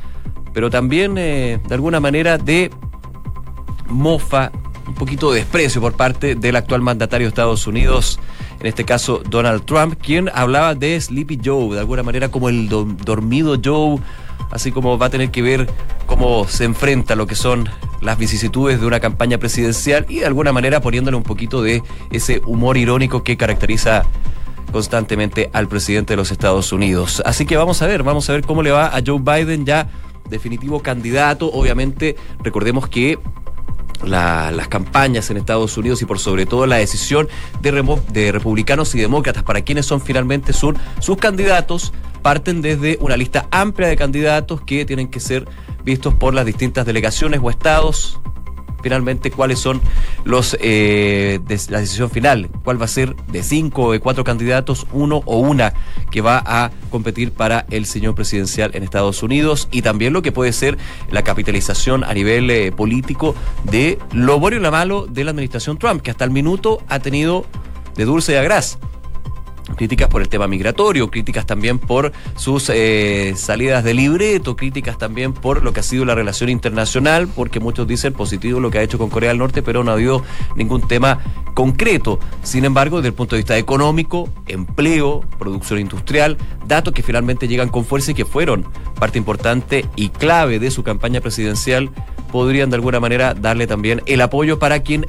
pero 0.54 0.70
también 0.70 1.18
eh, 1.18 1.58
de 1.68 1.74
alguna 1.74 2.00
manera 2.00 2.38
de 2.38 2.70
mofa, 3.88 4.50
un 4.86 4.94
poquito 4.94 5.32
de 5.32 5.40
desprecio 5.40 5.80
por 5.80 5.94
parte 5.94 6.34
del 6.34 6.56
actual 6.56 6.80
mandatario 6.82 7.26
de 7.26 7.28
Estados 7.30 7.66
Unidos, 7.66 8.18
en 8.60 8.66
este 8.66 8.84
caso 8.84 9.22
Donald 9.28 9.64
Trump, 9.64 9.94
quien 10.00 10.30
hablaba 10.34 10.74
de 10.74 11.00
Sleepy 11.00 11.40
Joe, 11.44 11.74
de 11.74 11.80
alguna 11.80 12.02
manera 12.02 12.30
como 12.30 12.48
el 12.48 12.68
do- 12.68 12.84
dormido 12.84 13.56
Joe, 13.62 13.98
así 14.50 14.72
como 14.72 14.98
va 14.98 15.06
a 15.06 15.10
tener 15.10 15.30
que 15.30 15.42
ver 15.42 15.68
cómo 16.06 16.46
se 16.46 16.64
enfrenta 16.64 17.14
lo 17.16 17.26
que 17.26 17.34
son 17.34 17.68
las 18.02 18.18
vicisitudes 18.18 18.80
de 18.80 18.86
una 18.86 19.00
campaña 19.00 19.38
presidencial 19.38 20.04
y 20.08 20.18
de 20.20 20.26
alguna 20.26 20.52
manera 20.52 20.80
poniéndole 20.80 21.16
un 21.16 21.22
poquito 21.22 21.62
de 21.62 21.82
ese 22.10 22.42
humor 22.46 22.76
irónico 22.76 23.24
que 23.24 23.36
caracteriza 23.36 24.04
constantemente 24.70 25.50
al 25.52 25.68
presidente 25.68 26.12
de 26.12 26.16
los 26.18 26.30
Estados 26.30 26.72
Unidos. 26.72 27.22
Así 27.24 27.46
que 27.46 27.56
vamos 27.56 27.80
a 27.80 27.86
ver, 27.86 28.02
vamos 28.02 28.28
a 28.28 28.32
ver 28.32 28.42
cómo 28.42 28.62
le 28.62 28.70
va 28.72 28.86
a 28.88 29.00
Joe 29.04 29.20
Biden 29.20 29.64
ya 29.64 29.88
definitivo 30.28 30.80
candidato. 30.82 31.50
Obviamente, 31.52 32.16
recordemos 32.42 32.88
que 32.88 33.18
la- 34.04 34.50
las 34.50 34.68
campañas 34.68 35.30
en 35.30 35.36
Estados 35.36 35.76
Unidos 35.78 36.02
y 36.02 36.04
por 36.04 36.18
sobre 36.18 36.46
todo 36.46 36.66
la 36.66 36.76
decisión 36.76 37.28
de, 37.62 37.72
remo- 37.72 38.02
de 38.12 38.32
republicanos 38.32 38.94
y 38.94 38.98
demócratas 39.00 39.42
para 39.42 39.62
quienes 39.62 39.86
son 39.86 40.00
finalmente 40.00 40.52
sus 40.52 41.16
candidatos 41.18 41.92
parten 42.22 42.62
desde 42.62 42.96
una 43.00 43.16
lista 43.16 43.46
amplia 43.50 43.88
de 43.88 43.96
candidatos 43.96 44.60
que 44.62 44.84
tienen 44.84 45.08
que 45.08 45.20
ser 45.20 45.46
vistos 45.84 46.14
por 46.14 46.32
las 46.34 46.46
distintas 46.46 46.86
delegaciones 46.86 47.40
o 47.42 47.50
estados 47.50 48.18
finalmente 48.84 49.30
cuáles 49.30 49.58
son 49.58 49.80
los 50.24 50.58
eh, 50.60 51.40
la 51.70 51.80
decisión 51.80 52.10
final, 52.10 52.50
cuál 52.62 52.78
va 52.78 52.84
a 52.84 52.88
ser 52.88 53.16
de 53.32 53.42
cinco 53.42 53.84
o 53.84 53.92
de 53.92 53.98
cuatro 53.98 54.24
candidatos, 54.24 54.86
uno 54.92 55.22
o 55.24 55.38
una 55.38 55.72
que 56.10 56.20
va 56.20 56.42
a 56.44 56.70
competir 56.90 57.32
para 57.32 57.64
el 57.70 57.86
señor 57.86 58.14
presidencial 58.14 58.72
en 58.74 58.82
Estados 58.82 59.22
Unidos 59.22 59.68
y 59.72 59.80
también 59.80 60.12
lo 60.12 60.20
que 60.20 60.32
puede 60.32 60.52
ser 60.52 60.76
la 61.10 61.24
capitalización 61.24 62.04
a 62.04 62.12
nivel 62.12 62.50
eh, 62.50 62.72
político 62.72 63.34
de 63.64 63.98
lo 64.12 64.38
bueno 64.38 64.58
y 64.58 64.60
lo 64.60 64.70
malo 64.70 65.06
de 65.06 65.24
la 65.24 65.30
administración 65.30 65.78
Trump, 65.78 66.02
que 66.02 66.10
hasta 66.10 66.26
el 66.26 66.30
minuto 66.30 66.82
ha 66.88 66.98
tenido 66.98 67.46
de 67.96 68.04
dulce 68.04 68.32
y 68.32 68.36
a 68.36 68.42
gras 68.42 68.78
críticas 69.76 70.08
por 70.08 70.22
el 70.22 70.28
tema 70.28 70.46
migratorio, 70.46 71.10
críticas 71.10 71.46
también 71.46 71.78
por 71.78 72.12
sus 72.36 72.70
eh, 72.72 73.34
salidas 73.36 73.84
de 73.84 73.94
libreto, 73.94 74.56
críticas 74.56 74.98
también 74.98 75.32
por 75.32 75.62
lo 75.62 75.72
que 75.72 75.80
ha 75.80 75.82
sido 75.82 76.04
la 76.04 76.14
relación 76.14 76.50
internacional, 76.50 77.28
porque 77.28 77.60
muchos 77.60 77.86
dicen 77.86 78.12
positivo 78.12 78.60
lo 78.60 78.70
que 78.70 78.78
ha 78.78 78.82
hecho 78.82 78.98
con 78.98 79.10
Corea 79.10 79.30
del 79.30 79.38
Norte, 79.38 79.62
pero 79.62 79.84
no 79.84 79.90
ha 79.90 79.94
habido 79.94 80.22
ningún 80.56 80.86
tema 80.86 81.20
concreto. 81.54 82.18
Sin 82.42 82.64
embargo, 82.64 82.98
desde 82.98 83.08
el 83.08 83.14
punto 83.14 83.36
de 83.36 83.40
vista 83.40 83.56
económico, 83.56 84.28
empleo, 84.46 85.20
producción 85.38 85.80
industrial, 85.80 86.36
datos 86.66 86.92
que 86.92 87.02
finalmente 87.02 87.48
llegan 87.48 87.68
con 87.68 87.84
fuerza 87.84 88.10
y 88.10 88.14
que 88.14 88.24
fueron 88.24 88.66
parte 88.98 89.18
importante 89.18 89.86
y 89.96 90.08
clave 90.10 90.58
de 90.58 90.70
su 90.70 90.82
campaña 90.82 91.20
presidencial 91.20 91.90
podrían 92.30 92.68
de 92.68 92.76
alguna 92.76 92.98
manera 92.98 93.32
darle 93.32 93.68
también 93.68 94.02
el 94.06 94.20
apoyo 94.20 94.58
para 94.58 94.80
quien 94.80 95.06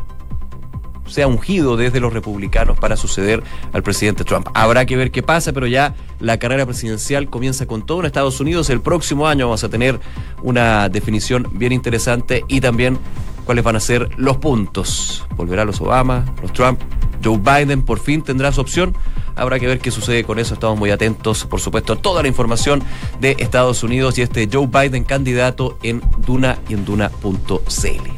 sea 1.07 1.27
ungido 1.27 1.77
desde 1.77 1.99
los 1.99 2.13
republicanos 2.13 2.77
para 2.77 2.95
suceder 2.95 3.43
al 3.73 3.83
presidente 3.83 4.23
Trump. 4.23 4.47
Habrá 4.53 4.85
que 4.85 4.97
ver 4.97 5.11
qué 5.11 5.23
pasa, 5.23 5.53
pero 5.53 5.67
ya 5.67 5.95
la 6.19 6.37
carrera 6.37 6.65
presidencial 6.65 7.29
comienza 7.29 7.65
con 7.65 7.85
todo 7.85 7.99
en 7.99 8.05
Estados 8.05 8.39
Unidos. 8.39 8.69
El 8.69 8.81
próximo 8.81 9.27
año 9.27 9.47
vamos 9.47 9.63
a 9.63 9.69
tener 9.69 9.99
una 10.41 10.89
definición 10.89 11.47
bien 11.53 11.71
interesante 11.71 12.43
y 12.47 12.61
también 12.61 12.97
cuáles 13.45 13.63
van 13.63 13.75
a 13.75 13.79
ser 13.79 14.09
los 14.17 14.37
puntos. 14.37 15.25
¿Volverá 15.35 15.65
los 15.65 15.79
Obama, 15.81 16.25
los 16.41 16.51
Trump? 16.53 16.79
Joe 17.23 17.37
Biden 17.37 17.81
por 17.81 17.99
fin 17.99 18.21
tendrá 18.21 18.51
su 18.51 18.61
opción. 18.61 18.95
Habrá 19.35 19.59
que 19.59 19.67
ver 19.67 19.79
qué 19.79 19.91
sucede 19.91 20.23
con 20.23 20.39
eso. 20.39 20.53
Estamos 20.53 20.77
muy 20.77 20.91
atentos, 20.91 21.45
por 21.45 21.59
supuesto, 21.59 21.93
a 21.93 21.95
toda 21.97 22.21
la 22.21 22.27
información 22.27 22.83
de 23.19 23.35
Estados 23.39 23.83
Unidos 23.83 24.17
y 24.17 24.21
este 24.21 24.47
Joe 24.51 24.67
Biden 24.67 25.03
candidato 25.03 25.77
en 25.83 26.01
Duna 26.25 26.59
y 26.69 26.73
en 26.73 26.85
Duna.cl. 26.85 28.14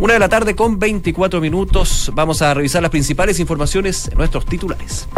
Una 0.00 0.12
de 0.12 0.20
la 0.20 0.28
tarde 0.28 0.54
con 0.54 0.78
24 0.78 1.40
minutos. 1.40 2.12
Vamos 2.14 2.40
a 2.40 2.54
revisar 2.54 2.80
las 2.82 2.90
principales 2.92 3.40
informaciones 3.40 4.06
en 4.06 4.18
nuestros 4.18 4.46
titulares. 4.46 5.08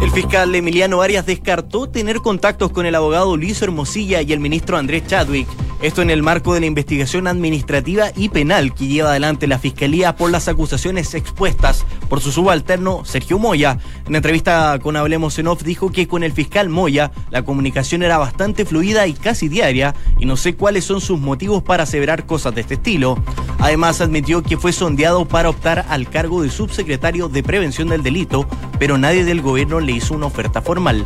El 0.00 0.10
fiscal 0.10 0.54
Emiliano 0.54 1.02
Arias 1.02 1.26
descartó 1.26 1.90
tener 1.90 2.16
contactos 2.16 2.72
con 2.72 2.86
el 2.86 2.94
abogado 2.94 3.36
Luis 3.36 3.60
Hermosilla 3.60 4.22
y 4.22 4.32
el 4.32 4.40
ministro 4.40 4.78
Andrés 4.78 5.06
Chadwick. 5.06 5.46
Esto 5.82 6.00
en 6.00 6.10
el 6.10 6.22
marco 6.22 6.54
de 6.54 6.60
la 6.60 6.66
investigación 6.66 7.26
administrativa 7.26 8.12
y 8.14 8.28
penal 8.28 8.72
que 8.72 8.86
lleva 8.86 9.10
adelante 9.10 9.48
la 9.48 9.58
Fiscalía 9.58 10.14
por 10.14 10.30
las 10.30 10.46
acusaciones 10.46 11.12
expuestas 11.14 11.84
por 12.08 12.20
su 12.20 12.30
subalterno 12.30 13.04
Sergio 13.04 13.36
Moya. 13.40 13.78
En 14.06 14.14
entrevista 14.14 14.78
con 14.80 14.96
Hablemos 14.96 15.40
en 15.40 15.48
Off 15.48 15.64
dijo 15.64 15.90
que 15.90 16.06
con 16.06 16.22
el 16.22 16.30
fiscal 16.30 16.68
Moya 16.68 17.10
la 17.30 17.44
comunicación 17.44 18.04
era 18.04 18.16
bastante 18.16 18.64
fluida 18.64 19.08
y 19.08 19.12
casi 19.12 19.48
diaria 19.48 19.92
y 20.20 20.24
no 20.24 20.36
sé 20.36 20.54
cuáles 20.54 20.84
son 20.84 21.00
sus 21.00 21.18
motivos 21.18 21.64
para 21.64 21.82
aseverar 21.82 22.26
cosas 22.26 22.54
de 22.54 22.60
este 22.60 22.74
estilo. 22.74 23.18
Además 23.58 24.00
admitió 24.00 24.44
que 24.44 24.58
fue 24.58 24.72
sondeado 24.72 25.26
para 25.26 25.50
optar 25.50 25.84
al 25.88 26.08
cargo 26.08 26.42
de 26.42 26.50
subsecretario 26.50 27.28
de 27.28 27.42
Prevención 27.42 27.88
del 27.88 28.04
Delito, 28.04 28.46
pero 28.78 28.98
nadie 28.98 29.24
del 29.24 29.42
gobierno 29.42 29.80
le 29.80 29.90
hizo 29.90 30.14
una 30.14 30.26
oferta 30.26 30.62
formal. 30.62 31.04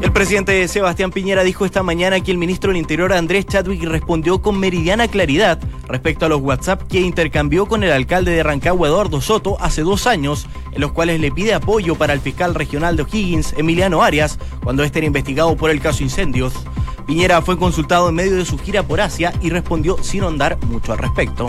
El 0.00 0.12
presidente 0.12 0.66
Sebastián 0.68 1.10
Piñera 1.10 1.42
dijo 1.42 1.64
esta 1.64 1.82
mañana 1.82 2.20
que 2.20 2.30
el 2.30 2.38
ministro 2.38 2.70
del 2.70 2.78
Interior 2.78 3.12
Andrés 3.12 3.46
Chadwick 3.46 3.82
respondió 3.82 4.40
con 4.40 4.58
meridiana 4.58 5.08
claridad 5.08 5.58
respecto 5.88 6.26
a 6.26 6.28
los 6.28 6.40
WhatsApp 6.40 6.82
que 6.88 7.00
intercambió 7.00 7.66
con 7.66 7.82
el 7.82 7.90
alcalde 7.90 8.30
de 8.30 8.42
Rancagua 8.42 8.88
Eduardo 8.88 9.20
Soto 9.20 9.56
hace 9.60 9.82
dos 9.82 10.06
años, 10.06 10.46
en 10.72 10.80
los 10.80 10.92
cuales 10.92 11.20
le 11.20 11.32
pide 11.32 11.52
apoyo 11.54 11.96
para 11.96 12.12
el 12.12 12.20
fiscal 12.20 12.54
regional 12.54 12.96
de 12.96 13.02
O'Higgins, 13.02 13.54
Emiliano 13.56 14.02
Arias, 14.02 14.38
cuando 14.62 14.84
este 14.84 15.00
era 15.00 15.06
investigado 15.06 15.56
por 15.56 15.70
el 15.70 15.80
caso 15.80 16.04
incendios. 16.04 16.54
Piñera 17.06 17.42
fue 17.42 17.58
consultado 17.58 18.08
en 18.08 18.14
medio 18.14 18.36
de 18.36 18.44
su 18.44 18.58
gira 18.58 18.82
por 18.82 19.00
Asia 19.00 19.32
y 19.40 19.50
respondió 19.50 19.96
sin 20.02 20.22
ahondar 20.22 20.58
mucho 20.66 20.92
al 20.92 20.98
respecto. 20.98 21.48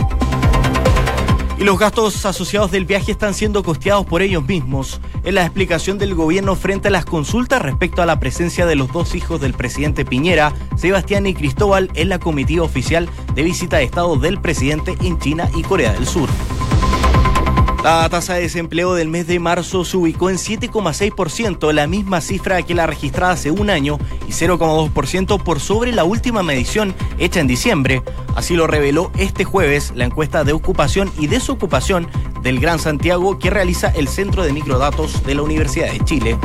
Y 1.60 1.64
los 1.64 1.78
gastos 1.78 2.24
asociados 2.24 2.70
del 2.70 2.86
viaje 2.86 3.12
están 3.12 3.34
siendo 3.34 3.62
costeados 3.62 4.06
por 4.06 4.22
ellos 4.22 4.42
mismos. 4.46 4.98
Es 5.24 5.34
la 5.34 5.42
explicación 5.42 5.98
del 5.98 6.14
gobierno 6.14 6.56
frente 6.56 6.88
a 6.88 6.90
las 6.90 7.04
consultas 7.04 7.60
respecto 7.60 8.00
a 8.00 8.06
la 8.06 8.18
presencia 8.18 8.64
de 8.64 8.76
los 8.76 8.90
dos 8.90 9.14
hijos 9.14 9.42
del 9.42 9.52
presidente 9.52 10.06
Piñera, 10.06 10.54
Sebastián 10.78 11.26
y 11.26 11.34
Cristóbal, 11.34 11.90
en 11.92 12.08
la 12.08 12.18
comitiva 12.18 12.64
oficial 12.64 13.10
de 13.34 13.42
visita 13.42 13.76
de 13.76 13.84
Estado 13.84 14.16
del 14.16 14.40
presidente 14.40 14.96
en 15.02 15.18
China 15.18 15.50
y 15.54 15.60
Corea 15.60 15.92
del 15.92 16.06
Sur. 16.06 16.30
La 17.82 18.06
tasa 18.10 18.34
de 18.34 18.42
desempleo 18.42 18.92
del 18.92 19.08
mes 19.08 19.26
de 19.26 19.38
marzo 19.38 19.86
se 19.86 19.96
ubicó 19.96 20.28
en 20.28 20.36
7,6%, 20.36 21.72
la 21.72 21.86
misma 21.86 22.20
cifra 22.20 22.60
que 22.60 22.74
la 22.74 22.86
registrada 22.86 23.32
hace 23.32 23.50
un 23.50 23.70
año 23.70 23.98
y 24.28 24.32
0,2% 24.32 25.42
por 25.42 25.60
sobre 25.60 25.92
la 25.92 26.04
última 26.04 26.42
medición 26.42 26.94
hecha 27.18 27.40
en 27.40 27.46
diciembre. 27.46 28.02
Así 28.36 28.54
lo 28.54 28.66
reveló 28.66 29.10
este 29.16 29.44
jueves 29.44 29.92
la 29.94 30.04
encuesta 30.04 30.44
de 30.44 30.52
ocupación 30.52 31.10
y 31.18 31.26
desocupación 31.26 32.06
del 32.42 32.60
Gran 32.60 32.78
Santiago 32.78 33.38
que 33.38 33.48
realiza 33.48 33.88
el 33.88 34.08
Centro 34.08 34.42
de 34.42 34.52
Microdatos 34.52 35.24
de 35.24 35.34
la 35.34 35.42
Universidad 35.42 35.90
de 35.90 36.00
Chile. 36.00 36.38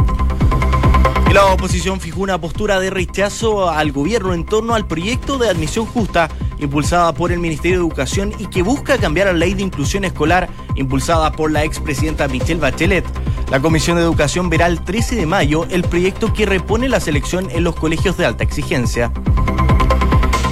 La 1.33 1.47
oposición 1.47 1.99
fijó 1.99 2.21
una 2.21 2.39
postura 2.39 2.79
de 2.79 2.89
rechazo 2.89 3.69
al 3.69 3.91
gobierno 3.91 4.33
en 4.33 4.45
torno 4.45 4.73
al 4.73 4.87
proyecto 4.87 5.37
de 5.37 5.49
admisión 5.49 5.85
justa 5.85 6.29
impulsada 6.59 7.13
por 7.13 7.31
el 7.31 7.39
Ministerio 7.39 7.79
de 7.79 7.85
Educación 7.85 8.33
y 8.39 8.47
que 8.47 8.63
busca 8.63 8.97
cambiar 8.97 9.27
la 9.27 9.33
ley 9.33 9.53
de 9.53 9.63
inclusión 9.63 10.05
escolar 10.05 10.49
impulsada 10.75 11.31
por 11.31 11.51
la 11.51 11.63
expresidenta 11.63 12.27
Michelle 12.27 12.59
Bachelet. 12.59 13.05
La 13.51 13.59
Comisión 13.59 13.97
de 13.97 14.03
Educación 14.03 14.49
verá 14.49 14.67
el 14.67 14.81
13 14.81 15.15
de 15.15 15.25
mayo 15.25 15.65
el 15.69 15.83
proyecto 15.83 16.33
que 16.33 16.45
repone 16.45 16.89
la 16.89 16.99
selección 16.99 17.49
en 17.51 17.63
los 17.63 17.75
colegios 17.75 18.17
de 18.17 18.25
alta 18.25 18.43
exigencia. 18.43 19.11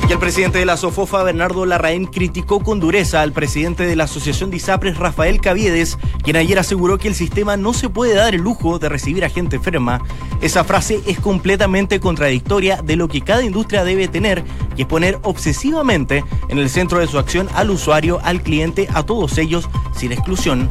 Y 0.08 0.12
el 0.12 0.20
presidente 0.20 0.60
de 0.60 0.66
la 0.66 0.76
SOFOFA, 0.76 1.24
Bernardo 1.24 1.66
Larraín, 1.66 2.08
criticó 2.08 2.60
con 2.60 2.82
dureza 2.82 3.22
al 3.22 3.32
presidente 3.32 3.86
de 3.88 3.96
la 3.96 4.04
Asociación 4.04 4.52
de 4.52 4.58
ISAPRES, 4.58 4.98
Rafael 4.98 5.40
Caviedes, 5.40 5.98
quien 6.24 6.36
ayer 6.36 6.60
aseguró 6.60 6.98
que 6.98 7.08
el 7.08 7.16
sistema 7.16 7.56
no 7.56 7.74
se 7.74 7.88
puede 7.88 8.14
dar 8.14 8.36
el 8.36 8.42
lujo 8.42 8.80
de 8.80 8.90
recibir 8.90 9.24
a 9.24 9.30
gente 9.30 9.56
enferma. 9.56 10.02
Esa 10.42 10.66
frase 10.66 11.02
es 11.06 11.20
completamente 11.20 12.02
contradictoria 12.02 12.82
de 12.82 12.98
lo 12.98 13.08
que 13.08 13.22
cada 13.22 13.46
industria 13.46 13.86
debe 13.86 14.10
tener, 14.10 14.44
que 14.76 14.82
es 14.82 14.88
poner 14.88 15.20
obsesivamente 15.24 16.26
en 16.50 16.60
el 16.60 16.70
centro 16.70 17.00
de 17.00 17.08
su 17.08 17.18
acción 17.18 17.48
al 17.54 17.70
usuario, 17.70 18.20
al 18.24 18.42
cliente, 18.42 18.90
a 18.94 19.04
todos 19.04 19.38
ellos, 19.38 19.70
sin 19.96 20.12
exclusión. 20.12 20.68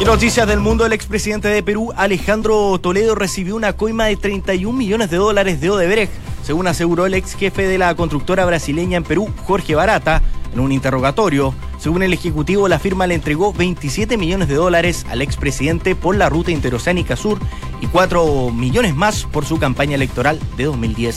Y 0.00 0.04
noticias 0.04 0.48
del 0.48 0.60
mundo, 0.60 0.86
el 0.86 0.92
expresidente 0.94 1.48
de 1.48 1.62
Perú, 1.62 1.92
Alejandro 1.96 2.78
Toledo, 2.78 3.14
recibió 3.14 3.56
una 3.56 3.74
coima 3.74 4.06
de 4.06 4.16
31 4.16 4.76
millones 4.76 5.10
de 5.10 5.18
dólares 5.18 5.60
de 5.60 5.70
Odebrecht 5.70 6.12
según 6.46 6.68
aseguró 6.68 7.06
el 7.06 7.14
ex 7.14 7.34
jefe 7.34 7.66
de 7.66 7.76
la 7.76 7.92
constructora 7.96 8.44
brasileña 8.44 8.98
en 8.98 9.02
Perú, 9.02 9.28
Jorge 9.46 9.74
Barata, 9.74 10.22
en 10.54 10.60
un 10.60 10.70
interrogatorio. 10.70 11.52
Según 11.76 12.04
el 12.04 12.12
Ejecutivo, 12.12 12.68
la 12.68 12.78
firma 12.78 13.08
le 13.08 13.16
entregó 13.16 13.52
27 13.52 14.16
millones 14.16 14.46
de 14.46 14.54
dólares 14.54 15.04
al 15.10 15.22
expresidente 15.22 15.96
por 15.96 16.14
la 16.14 16.28
ruta 16.28 16.52
interoceánica 16.52 17.16
sur 17.16 17.40
y 17.80 17.88
4 17.88 18.52
millones 18.52 18.94
más 18.94 19.24
por 19.24 19.44
su 19.44 19.58
campaña 19.58 19.96
electoral 19.96 20.38
de 20.56 20.66
2010. 20.66 21.16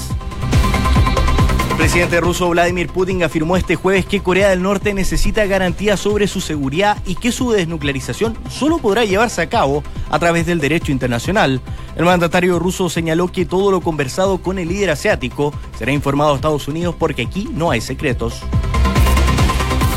El 1.79 1.85
presidente 1.85 2.19
ruso 2.19 2.49
Vladimir 2.49 2.89
Putin 2.89 3.23
afirmó 3.23 3.55
este 3.55 3.77
jueves 3.77 4.05
que 4.05 4.19
Corea 4.19 4.49
del 4.49 4.61
Norte 4.61 4.93
necesita 4.93 5.45
garantías 5.45 5.97
sobre 5.97 6.27
su 6.27 6.41
seguridad 6.41 6.97
y 7.05 7.15
que 7.15 7.31
su 7.31 7.51
desnuclearización 7.51 8.37
solo 8.49 8.79
podrá 8.79 9.05
llevarse 9.05 9.41
a 9.41 9.47
cabo 9.47 9.81
a 10.09 10.19
través 10.19 10.45
del 10.45 10.59
derecho 10.59 10.91
internacional. 10.91 11.61
El 11.95 12.03
mandatario 12.03 12.59
ruso 12.59 12.89
señaló 12.89 13.29
que 13.29 13.45
todo 13.45 13.71
lo 13.71 13.79
conversado 13.79 14.39
con 14.39 14.59
el 14.59 14.67
líder 14.67 14.89
asiático 14.89 15.53
será 15.77 15.93
informado 15.93 16.33
a 16.33 16.35
Estados 16.35 16.67
Unidos 16.67 16.95
porque 16.99 17.21
aquí 17.21 17.47
no 17.53 17.71
hay 17.71 17.79
secretos. 17.79 18.43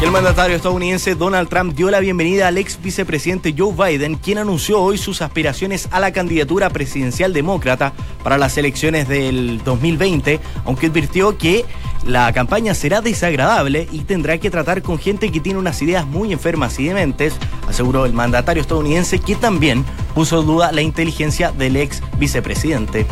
El 0.03 0.11
mandatario 0.11 0.57
estadounidense 0.57 1.15
Donald 1.15 1.49
Trump 1.49 1.77
dio 1.77 1.89
la 1.89 2.01
bienvenida 2.01 2.49
al 2.49 2.59
ex 2.59 2.83
vicepresidente 2.83 3.55
Joe 3.57 3.73
Biden, 3.73 4.17
quien 4.17 4.39
anunció 4.39 4.81
hoy 4.81 4.99
sus 4.99 5.23
aspiraciones 5.23 5.89
a 5.93 6.01
la 6.01 6.13
candidatura 6.13 6.71
presidencial 6.71 7.33
demócrata 7.33 7.93
para 8.25 8.37
las 8.37 8.59
elecciones 8.59 9.07
del 9.07 9.63
2020, 9.63 10.41
aunque 10.65 10.89
advirtió 10.89 11.39
que 11.39 11.65
la 12.05 12.33
campaña 12.33 12.75
será 12.75 13.01
desagradable 13.01 13.87
y 13.93 14.01
tendrá 14.01 14.39
que 14.39 14.51
tratar 14.51 14.83
con 14.83 14.99
gente 14.99 15.31
que 15.31 15.39
tiene 15.39 15.61
unas 15.61 15.81
ideas 15.83 16.05
muy 16.05 16.33
enfermas 16.33 16.81
y 16.81 16.87
dementes, 16.89 17.35
aseguró 17.69 18.05
el 18.05 18.13
mandatario 18.13 18.61
estadounidense, 18.61 19.21
que 19.21 19.37
también 19.37 19.85
puso 20.17 20.41
en 20.41 20.47
duda 20.47 20.73
la 20.73 20.83
inteligencia 20.83 21.53
del 21.53 21.77
ex 21.77 22.03
vicepresidente. 22.19 23.07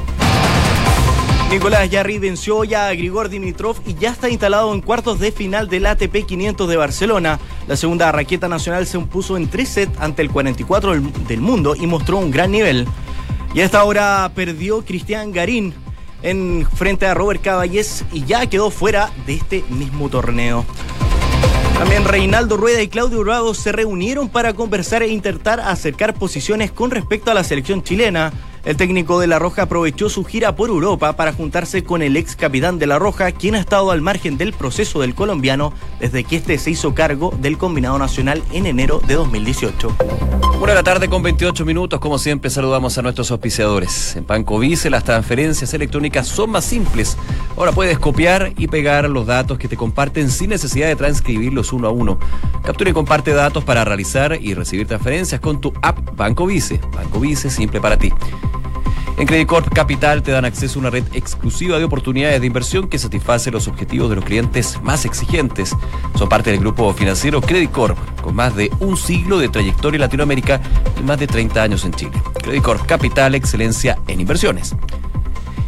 Nicolás 1.50 1.90
Yarri 1.90 2.20
venció 2.20 2.62
ya 2.62 2.86
a 2.86 2.94
Grigor 2.94 3.28
Dimitrov 3.28 3.76
y 3.84 3.94
ya 3.94 4.10
está 4.10 4.30
instalado 4.30 4.72
en 4.72 4.80
cuartos 4.80 5.18
de 5.18 5.32
final 5.32 5.68
del 5.68 5.86
ATP 5.86 6.24
500 6.24 6.68
de 6.68 6.76
Barcelona. 6.76 7.40
La 7.66 7.76
segunda 7.76 8.12
raqueta 8.12 8.48
nacional 8.48 8.86
se 8.86 8.96
impuso 8.96 9.36
en 9.36 9.48
tres 9.48 9.68
sets 9.70 9.98
ante 9.98 10.22
el 10.22 10.30
44 10.30 10.92
del 11.26 11.40
mundo 11.40 11.74
y 11.74 11.88
mostró 11.88 12.18
un 12.18 12.30
gran 12.30 12.52
nivel. 12.52 12.86
Y 13.52 13.60
a 13.60 13.64
esta 13.64 13.82
hora 13.82 14.30
perdió 14.32 14.84
Cristian 14.84 15.32
Garín 15.32 15.74
en 16.22 16.68
frente 16.72 17.06
a 17.06 17.14
Robert 17.14 17.42
Caballés 17.42 18.04
y 18.12 18.24
ya 18.24 18.46
quedó 18.46 18.70
fuera 18.70 19.10
de 19.26 19.34
este 19.34 19.64
mismo 19.70 20.08
torneo. 20.08 20.64
También 21.76 22.04
Reinaldo 22.04 22.58
Rueda 22.58 22.80
y 22.80 22.86
Claudio 22.86 23.18
Urado 23.18 23.54
se 23.54 23.72
reunieron 23.72 24.28
para 24.28 24.54
conversar 24.54 25.02
e 25.02 25.08
intentar 25.08 25.58
acercar 25.58 26.14
posiciones 26.14 26.70
con 26.70 26.92
respecto 26.92 27.32
a 27.32 27.34
la 27.34 27.42
selección 27.42 27.82
chilena. 27.82 28.32
El 28.64 28.76
técnico 28.76 29.18
de 29.18 29.26
La 29.26 29.38
Roja 29.38 29.62
aprovechó 29.62 30.10
su 30.10 30.24
gira 30.24 30.54
por 30.54 30.68
Europa 30.68 31.14
para 31.14 31.32
juntarse 31.32 31.82
con 31.82 32.02
el 32.02 32.16
ex 32.16 32.36
capitán 32.36 32.78
de 32.78 32.86
La 32.86 32.98
Roja, 32.98 33.32
quien 33.32 33.54
ha 33.54 33.60
estado 33.60 33.90
al 33.90 34.02
margen 34.02 34.36
del 34.36 34.52
proceso 34.52 35.00
del 35.00 35.14
colombiano 35.14 35.72
desde 35.98 36.24
que 36.24 36.36
este 36.36 36.58
se 36.58 36.70
hizo 36.70 36.94
cargo 36.94 37.32
del 37.40 37.56
combinado 37.56 37.98
nacional 37.98 38.42
en 38.52 38.66
enero 38.66 39.00
de 39.06 39.14
2018. 39.14 39.96
Una 40.60 40.72
de 40.72 40.74
la 40.74 40.82
tarde 40.82 41.08
con 41.08 41.22
28 41.22 41.64
minutos, 41.64 42.00
como 42.00 42.18
siempre 42.18 42.50
saludamos 42.50 42.98
a 42.98 43.02
nuestros 43.02 43.30
auspiciadores. 43.30 44.14
En 44.16 44.26
Banco 44.26 44.58
Vice 44.58 44.90
las 44.90 45.04
transferencias 45.04 45.72
electrónicas 45.72 46.28
son 46.28 46.50
más 46.50 46.66
simples. 46.66 47.16
Ahora 47.56 47.72
puedes 47.72 47.98
copiar 47.98 48.52
y 48.58 48.66
pegar 48.68 49.08
los 49.08 49.26
datos 49.26 49.56
que 49.56 49.68
te 49.68 49.78
comparten 49.78 50.30
sin 50.30 50.50
necesidad 50.50 50.88
de 50.88 50.96
transcribirlos 50.96 51.72
uno 51.72 51.88
a 51.88 51.90
uno. 51.90 52.18
Captura 52.62 52.90
y 52.90 52.92
comparte 52.92 53.32
datos 53.32 53.64
para 53.64 53.86
realizar 53.86 54.38
y 54.38 54.52
recibir 54.52 54.86
transferencias 54.86 55.40
con 55.40 55.62
tu 55.62 55.72
app 55.80 56.14
Banco 56.14 56.44
Vice. 56.44 56.78
Banco 56.94 57.20
Vice 57.20 57.48
simple 57.48 57.80
para 57.80 57.96
ti. 57.96 58.12
En 59.20 59.26
Credit 59.26 59.46
Corp 59.46 59.74
Capital 59.74 60.22
te 60.22 60.30
dan 60.30 60.46
acceso 60.46 60.78
a 60.78 60.80
una 60.80 60.88
red 60.88 61.04
exclusiva 61.12 61.78
de 61.78 61.84
oportunidades 61.84 62.40
de 62.40 62.46
inversión 62.46 62.88
que 62.88 62.98
satisface 62.98 63.50
los 63.50 63.68
objetivos 63.68 64.08
de 64.08 64.16
los 64.16 64.24
clientes 64.24 64.80
más 64.82 65.04
exigentes. 65.04 65.76
Son 66.16 66.26
parte 66.26 66.50
del 66.50 66.60
grupo 66.60 66.90
financiero 66.94 67.42
Credit 67.42 67.70
Corp, 67.70 67.98
con 68.22 68.34
más 68.34 68.56
de 68.56 68.70
un 68.80 68.96
siglo 68.96 69.38
de 69.38 69.50
trayectoria 69.50 69.96
en 69.96 70.00
Latinoamérica 70.00 70.62
y 70.98 71.02
más 71.02 71.18
de 71.18 71.26
30 71.26 71.62
años 71.62 71.84
en 71.84 71.92
Chile. 71.92 72.12
Credit 72.42 72.62
Corp 72.62 72.86
Capital, 72.86 73.34
excelencia 73.34 73.98
en 74.08 74.22
inversiones. 74.22 74.74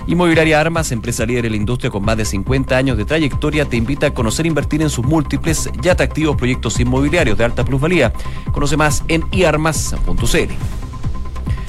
Inmobiliaria 0.06 0.58
Armas, 0.58 0.90
empresa 0.90 1.26
líder 1.26 1.44
en 1.44 1.52
la 1.52 1.58
industria 1.58 1.90
con 1.90 2.02
más 2.04 2.16
de 2.16 2.24
50 2.24 2.74
años 2.74 2.96
de 2.96 3.04
trayectoria, 3.04 3.66
te 3.66 3.76
invita 3.76 4.06
a 4.06 4.14
conocer 4.14 4.46
e 4.46 4.48
invertir 4.48 4.80
en 4.80 4.88
sus 4.88 5.04
múltiples 5.04 5.68
y 5.82 5.88
atractivos 5.90 6.36
proyectos 6.36 6.80
inmobiliarios 6.80 7.36
de 7.36 7.44
alta 7.44 7.66
plusvalía. 7.66 8.14
Conoce 8.50 8.78
más 8.78 9.04
en 9.08 9.24
iarmas.cl. 9.30 10.81